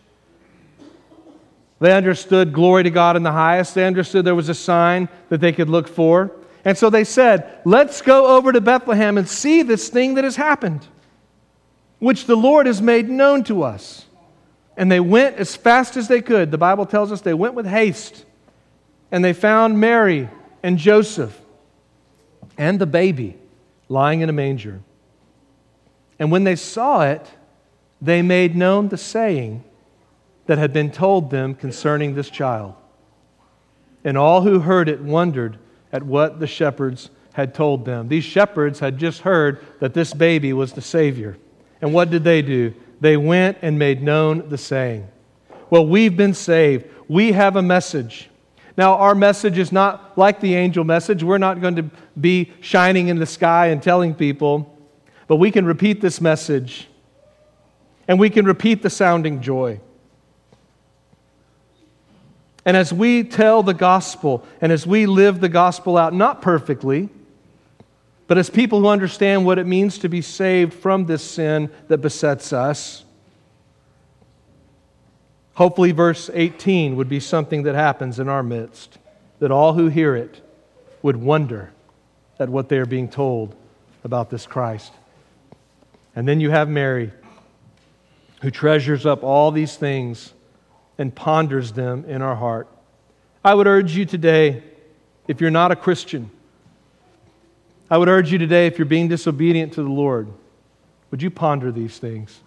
They 1.79 1.91
understood 1.91 2.53
glory 2.53 2.83
to 2.83 2.89
God 2.89 3.17
in 3.17 3.23
the 3.23 3.31
highest. 3.31 3.75
They 3.75 3.85
understood 3.85 4.23
there 4.23 4.33
was 4.33 4.49
a 4.49 4.55
sign 4.55 5.09
that 5.27 5.41
they 5.41 5.51
could 5.51 5.69
look 5.69 5.87
for. 5.87 6.31
And 6.63 6.77
so 6.77 6.89
they 6.89 7.03
said, 7.03 7.61
Let's 7.65 8.01
go 8.01 8.37
over 8.37 8.51
to 8.51 8.61
Bethlehem 8.61 9.17
and 9.17 9.27
see 9.27 9.61
this 9.61 9.89
thing 9.89 10.15
that 10.15 10.23
has 10.23 10.37
happened, 10.37 10.87
which 11.99 12.25
the 12.25 12.37
Lord 12.37 12.65
has 12.65 12.81
made 12.81 13.09
known 13.09 13.43
to 13.43 13.63
us. 13.63 14.06
And 14.77 14.91
they 14.91 14.99
went 14.99 15.37
as 15.37 15.55
fast 15.55 15.97
as 15.97 16.07
they 16.07 16.21
could. 16.21 16.51
The 16.51 16.57
Bible 16.57 16.85
tells 16.85 17.11
us 17.11 17.21
they 17.21 17.33
went 17.33 17.55
with 17.55 17.65
haste. 17.65 18.23
And 19.11 19.25
they 19.25 19.33
found 19.33 19.79
Mary 19.79 20.29
and 20.61 20.77
Joseph 20.77 21.37
and 22.57 22.79
the 22.79 22.85
baby 22.85 23.37
lying 23.89 24.21
in 24.21 24.29
a 24.29 24.33
manger. 24.33 24.81
And 26.19 26.31
when 26.31 26.43
they 26.43 26.55
saw 26.55 27.03
it, 27.03 27.25
they 28.01 28.21
made 28.21 28.55
known 28.55 28.89
the 28.89 28.97
saying 28.97 29.63
that 30.45 30.57
had 30.57 30.73
been 30.73 30.91
told 30.91 31.31
them 31.31 31.55
concerning 31.55 32.13
this 32.13 32.29
child. 32.29 32.75
And 34.03 34.17
all 34.17 34.41
who 34.41 34.59
heard 34.59 34.89
it 34.89 35.01
wondered 35.01 35.57
at 35.91 36.03
what 36.03 36.39
the 36.39 36.47
shepherds 36.47 37.09
had 37.33 37.53
told 37.53 37.85
them. 37.85 38.07
These 38.07 38.23
shepherds 38.23 38.79
had 38.79 38.97
just 38.97 39.21
heard 39.21 39.59
that 39.79 39.93
this 39.93 40.13
baby 40.13 40.53
was 40.53 40.73
the 40.73 40.81
Savior. 40.81 41.37
And 41.81 41.93
what 41.93 42.09
did 42.09 42.23
they 42.23 42.41
do? 42.41 42.73
They 42.99 43.17
went 43.17 43.57
and 43.61 43.77
made 43.77 44.01
known 44.01 44.49
the 44.49 44.57
saying. 44.57 45.07
Well, 45.69 45.85
we've 45.85 46.15
been 46.15 46.33
saved. 46.33 46.85
We 47.07 47.33
have 47.33 47.55
a 47.55 47.61
message. 47.61 48.29
Now, 48.77 48.95
our 48.95 49.15
message 49.15 49.57
is 49.57 49.71
not 49.71 50.17
like 50.17 50.39
the 50.39 50.55
angel 50.55 50.83
message. 50.83 51.23
We're 51.23 51.37
not 51.37 51.61
going 51.61 51.75
to 51.77 51.89
be 52.19 52.51
shining 52.61 53.07
in 53.07 53.17
the 53.17 53.25
sky 53.25 53.67
and 53.67 53.81
telling 53.81 54.13
people, 54.13 54.77
but 55.27 55.37
we 55.37 55.51
can 55.51 55.65
repeat 55.65 55.99
this 55.99 56.21
message 56.21 56.87
and 58.07 58.19
we 58.19 58.29
can 58.29 58.45
repeat 58.45 58.81
the 58.83 58.89
sounding 58.89 59.41
joy. 59.41 59.79
And 62.65 62.77
as 62.77 62.93
we 62.93 63.23
tell 63.23 63.63
the 63.63 63.73
gospel 63.73 64.45
and 64.61 64.71
as 64.71 64.85
we 64.85 65.05
live 65.05 65.39
the 65.39 65.49
gospel 65.49 65.97
out, 65.97 66.13
not 66.13 66.41
perfectly, 66.41 67.09
but 68.27 68.37
as 68.37 68.49
people 68.49 68.81
who 68.81 68.87
understand 68.87 69.45
what 69.45 69.57
it 69.57 69.65
means 69.65 69.97
to 69.99 70.09
be 70.09 70.21
saved 70.21 70.73
from 70.73 71.05
this 71.05 71.23
sin 71.23 71.71
that 71.87 71.99
besets 71.99 72.51
us, 72.51 73.05
hopefully, 75.53 75.93
verse 75.93 76.29
18 76.33 76.97
would 76.97 77.07
be 77.07 77.21
something 77.21 77.63
that 77.63 77.73
happens 77.73 78.19
in 78.19 78.27
our 78.27 78.43
midst, 78.43 78.97
that 79.39 79.49
all 79.49 79.73
who 79.73 79.87
hear 79.87 80.15
it 80.15 80.41
would 81.01 81.15
wonder 81.15 81.71
at 82.37 82.49
what 82.49 82.67
they 82.69 82.77
are 82.77 82.85
being 82.85 83.07
told 83.07 83.55
about 84.03 84.29
this 84.29 84.45
Christ. 84.45 84.91
And 86.15 86.27
then 86.27 86.39
you 86.39 86.49
have 86.49 86.67
Mary, 86.67 87.11
who 88.41 88.51
treasures 88.51 89.05
up 89.05 89.23
all 89.23 89.51
these 89.51 89.77
things 89.77 90.33
and 90.97 91.15
ponders 91.15 91.71
them 91.71 92.05
in 92.05 92.21
our 92.21 92.35
heart. 92.35 92.67
I 93.43 93.53
would 93.53 93.67
urge 93.67 93.95
you 93.95 94.05
today, 94.05 94.63
if 95.27 95.39
you're 95.39 95.51
not 95.51 95.71
a 95.71 95.75
Christian, 95.75 96.29
I 97.89 97.97
would 97.97 98.09
urge 98.09 98.31
you 98.31 98.37
today, 98.37 98.67
if 98.67 98.77
you're 98.77 98.85
being 98.85 99.07
disobedient 99.07 99.73
to 99.73 99.83
the 99.83 99.89
Lord, 99.89 100.27
would 101.11 101.21
you 101.21 101.29
ponder 101.29 101.71
these 101.71 101.97
things? 101.99 102.41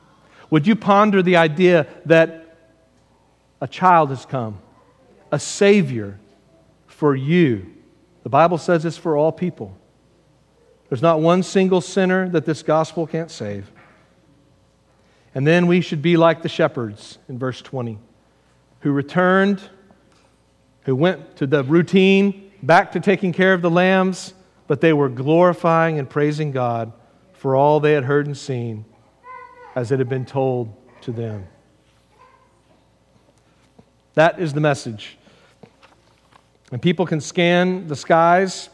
Would 0.51 0.67
you 0.67 0.77
ponder 0.77 1.23
the 1.23 1.37
idea 1.37 1.87
that 2.07 2.57
a 3.61 3.69
child 3.69 4.11
has 4.11 4.27
come, 4.27 4.59
a 5.33 5.39
Savior 5.39 6.19
for 6.87 7.15
you? 7.15 7.73
The 8.23 8.29
Bible 8.29 8.59
says 8.59 8.85
it's 8.85 8.97
for 8.97 9.17
all 9.17 9.33
people. 9.33 9.77
There's 10.89 11.03
not 11.03 11.21
one 11.21 11.43
single 11.43 11.81
sinner 11.81 12.29
that 12.31 12.45
this 12.45 12.63
gospel 12.63 13.07
can't 13.07 13.31
save. 13.31 13.71
And 15.35 15.47
then 15.47 15.69
we 15.69 15.81
should 15.81 16.03
be 16.03 16.17
like 16.17 16.43
the 16.43 16.49
shepherds 16.49 17.19
in 17.29 17.39
verse 17.39 17.63
20 17.63 17.99
who 18.81 18.93
returned, 18.93 19.61
who 20.85 20.97
went 20.97 21.37
to 21.37 21.47
the 21.47 21.63
routine, 21.65 22.51
back 22.63 22.93
to 22.93 23.01
taking 23.01 23.33
care 23.33 23.53
of 23.53 23.63
the 23.63 23.71
lambs, 23.71 24.35
but 24.71 24.81
they 24.81 24.93
were 24.93 25.09
glorifying 25.09 25.99
and 25.99 26.09
praising 26.09 26.53
God 26.53 26.93
for 27.33 27.57
all 27.57 27.81
they 27.81 27.93
had 27.93 28.05
heard 28.05 28.27
and 28.27 28.39
seen 28.39 28.85
as 29.75 29.91
it 29.91 29.99
had 29.99 30.09
been 30.09 30.25
told 30.25 30.73
to 31.01 31.11
them. 31.11 31.49
That 34.15 34.39
is 34.39 34.53
the 34.53 34.61
message. 34.61 35.19
And 36.71 36.81
people 36.81 37.05
can 37.05 37.21
scan 37.21 37.89
the 37.89 37.97
skies, 37.97 38.69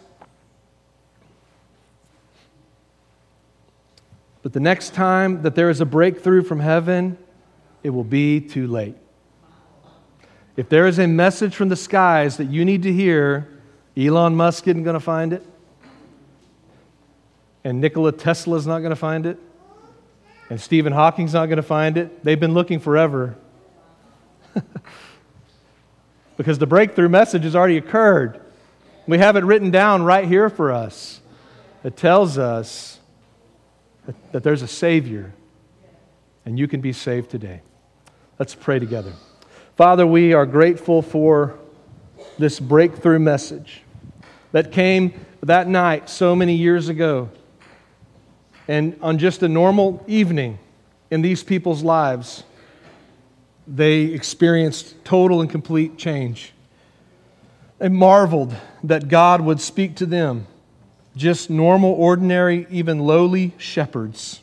but 4.43 4.53
the 4.53 4.61
next 4.61 4.93
time 4.93 5.41
that 5.45 5.55
there 5.55 5.71
is 5.71 5.81
a 5.81 5.87
breakthrough 5.87 6.43
from 6.43 6.61
heaven, 6.61 7.17
it 7.83 7.89
will 7.89 8.05
be 8.05 8.39
too 8.43 8.67
late. 8.67 8.97
If 10.59 10.69
there 10.69 10.87
is 10.87 10.99
a 10.99 11.07
message 11.07 11.57
from 11.57 11.71
the 11.71 11.77
skies 11.77 12.37
that 12.37 12.51
you 12.51 12.67
need 12.67 12.83
to 12.83 12.93
hear, 12.93 13.49
Elon 13.97 14.37
Musk 14.37 14.69
isn't 14.69 14.83
going 14.83 14.93
to 14.93 15.01
find 15.01 15.33
it. 15.33 15.43
And 17.67 17.81
Nikola 17.81 18.13
Tesla's 18.13 18.65
not 18.65 18.79
going 18.79 18.91
to 18.91 18.97
find 18.97 19.27
it. 19.27 19.41
And 20.51 20.61
Stephen 20.61 20.93
Hawking's 20.93 21.35
not 21.35 21.47
going 21.47 21.57
to 21.57 21.65
find 21.65 21.99
it. 21.99 22.23
They've 22.23 22.39
been 22.39 22.55
looking 22.55 22.79
forever. 22.79 23.37
because 26.37 26.61
the 26.61 26.67
breakthrough 26.69 27.09
message 27.09 27.43
has 27.43 27.57
already 27.57 27.77
occurred. 27.77 28.41
We 29.09 29.19
have 29.19 29.35
it 29.35 29.43
written 29.43 29.73
down 29.73 30.05
right 30.05 30.29
here 30.29 30.49
for 30.49 30.71
us. 30.71 31.21
It 31.83 31.97
tells 31.97 32.39
us 32.39 33.01
that, 34.07 34.15
that 34.31 34.43
there's 34.45 34.63
a 34.63 34.69
Savior, 34.69 35.35
and 36.45 36.57
you 36.57 36.69
can 36.69 36.81
be 36.81 36.93
saved 36.93 37.31
today. 37.31 37.63
Let's 38.39 38.55
pray 38.55 38.79
together. 38.79 39.13
Father, 39.75 40.07
we 40.07 40.35
are 40.35 40.47
grateful 40.47 41.03
for 41.03 41.59
this 42.39 42.61
breakthrough 42.61 43.19
message 43.19 43.83
that 44.53 44.71
came 44.71 45.27
that 45.43 45.67
night 45.67 46.09
so 46.09 46.37
many 46.37 46.55
years 46.55 46.89
ago. 46.89 47.29
And 48.69 48.99
on 49.01 49.19
just 49.19 49.43
a 49.43 49.49
normal 49.49 50.05
evening 50.07 50.59
in 51.11 51.23
these 51.23 51.45
people's 51.45 51.83
lives, 51.83 52.43
they 53.67 54.03
experienced 54.03 55.05
total 55.05 55.41
and 55.41 55.51
complete 55.51 55.97
change. 55.97 56.53
They 57.79 57.89
marveled 57.89 58.57
that 58.85 59.09
God 59.09 59.41
would 59.41 59.61
speak 59.61 59.97
to 59.97 60.07
them, 60.07 60.47
just 61.15 61.51
normal, 61.51 61.93
ordinary, 61.93 62.67
even 62.71 63.01
lowly 63.01 63.53
shepherds, 63.59 64.41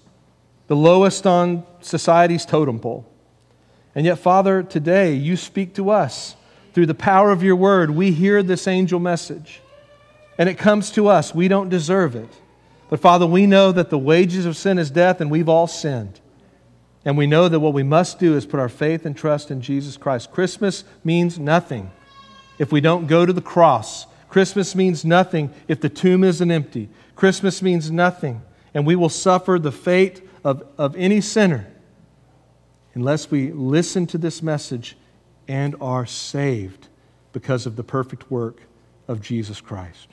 the 0.68 0.76
lowest 0.76 1.26
on 1.26 1.66
society's 1.82 2.46
totem 2.46 2.80
pole. 2.80 3.06
And 3.96 4.06
yet, 4.06 4.20
Father, 4.20 4.64
today 4.64 5.14
you 5.14 5.36
speak 5.36 5.76
to 5.76 5.90
us 5.90 6.36
through 6.74 6.88
the 6.88 6.96
power 6.96 7.32
of 7.32 7.44
your 7.44 7.56
word. 7.56 7.92
We 7.92 8.12
hear 8.12 8.42
this 8.42 8.68
angel 8.68 9.00
message, 9.00 9.62
and 10.38 10.50
it 10.50 10.58
comes 10.58 10.92
to 10.92 11.08
us. 11.08 11.36
We 11.36 11.48
don't 11.48 11.70
deserve 11.70 12.16
it. 12.16 12.30
But, 12.94 13.00
Father, 13.00 13.26
we 13.26 13.48
know 13.48 13.72
that 13.72 13.90
the 13.90 13.98
wages 13.98 14.46
of 14.46 14.56
sin 14.56 14.78
is 14.78 14.92
death, 14.92 15.20
and 15.20 15.32
we've 15.32 15.50
all 15.50 15.66
sinned. 15.66 16.20
And 17.04 17.18
we 17.18 17.26
know 17.26 17.50
that 17.50 17.60
what 17.60 17.74
we 17.74 17.82
must 17.82 18.20
do 18.20 18.38
is 18.38 18.46
put 18.46 18.60
our 18.60 18.70
faith 18.70 19.04
and 19.04 19.18
trust 19.18 19.50
in 19.50 19.62
Jesus 19.62 19.98
Christ. 19.98 20.32
Christmas 20.32 20.84
means 21.04 21.40
nothing 21.40 21.90
if 22.60 22.72
we 22.72 22.82
don't 22.82 23.08
go 23.08 23.26
to 23.26 23.34
the 23.34 23.42
cross. 23.42 24.06
Christmas 24.30 24.76
means 24.76 25.04
nothing 25.04 25.52
if 25.68 25.82
the 25.82 25.90
tomb 25.90 26.24
isn't 26.24 26.52
empty. 26.52 26.88
Christmas 27.16 27.64
means 27.64 27.90
nothing, 27.90 28.44
and 28.76 28.86
we 28.86 28.96
will 28.96 29.10
suffer 29.10 29.58
the 29.58 29.72
fate 29.72 30.22
of, 30.44 30.64
of 30.78 30.96
any 30.96 31.20
sinner 31.20 31.66
unless 32.94 33.32
we 33.32 33.52
listen 33.52 34.06
to 34.06 34.20
this 34.20 34.44
message 34.44 34.96
and 35.48 35.76
are 35.82 36.06
saved 36.06 36.90
because 37.32 37.66
of 37.66 37.76
the 37.76 37.84
perfect 37.84 38.30
work 38.30 38.62
of 39.08 39.20
Jesus 39.20 39.62
Christ. 39.62 40.10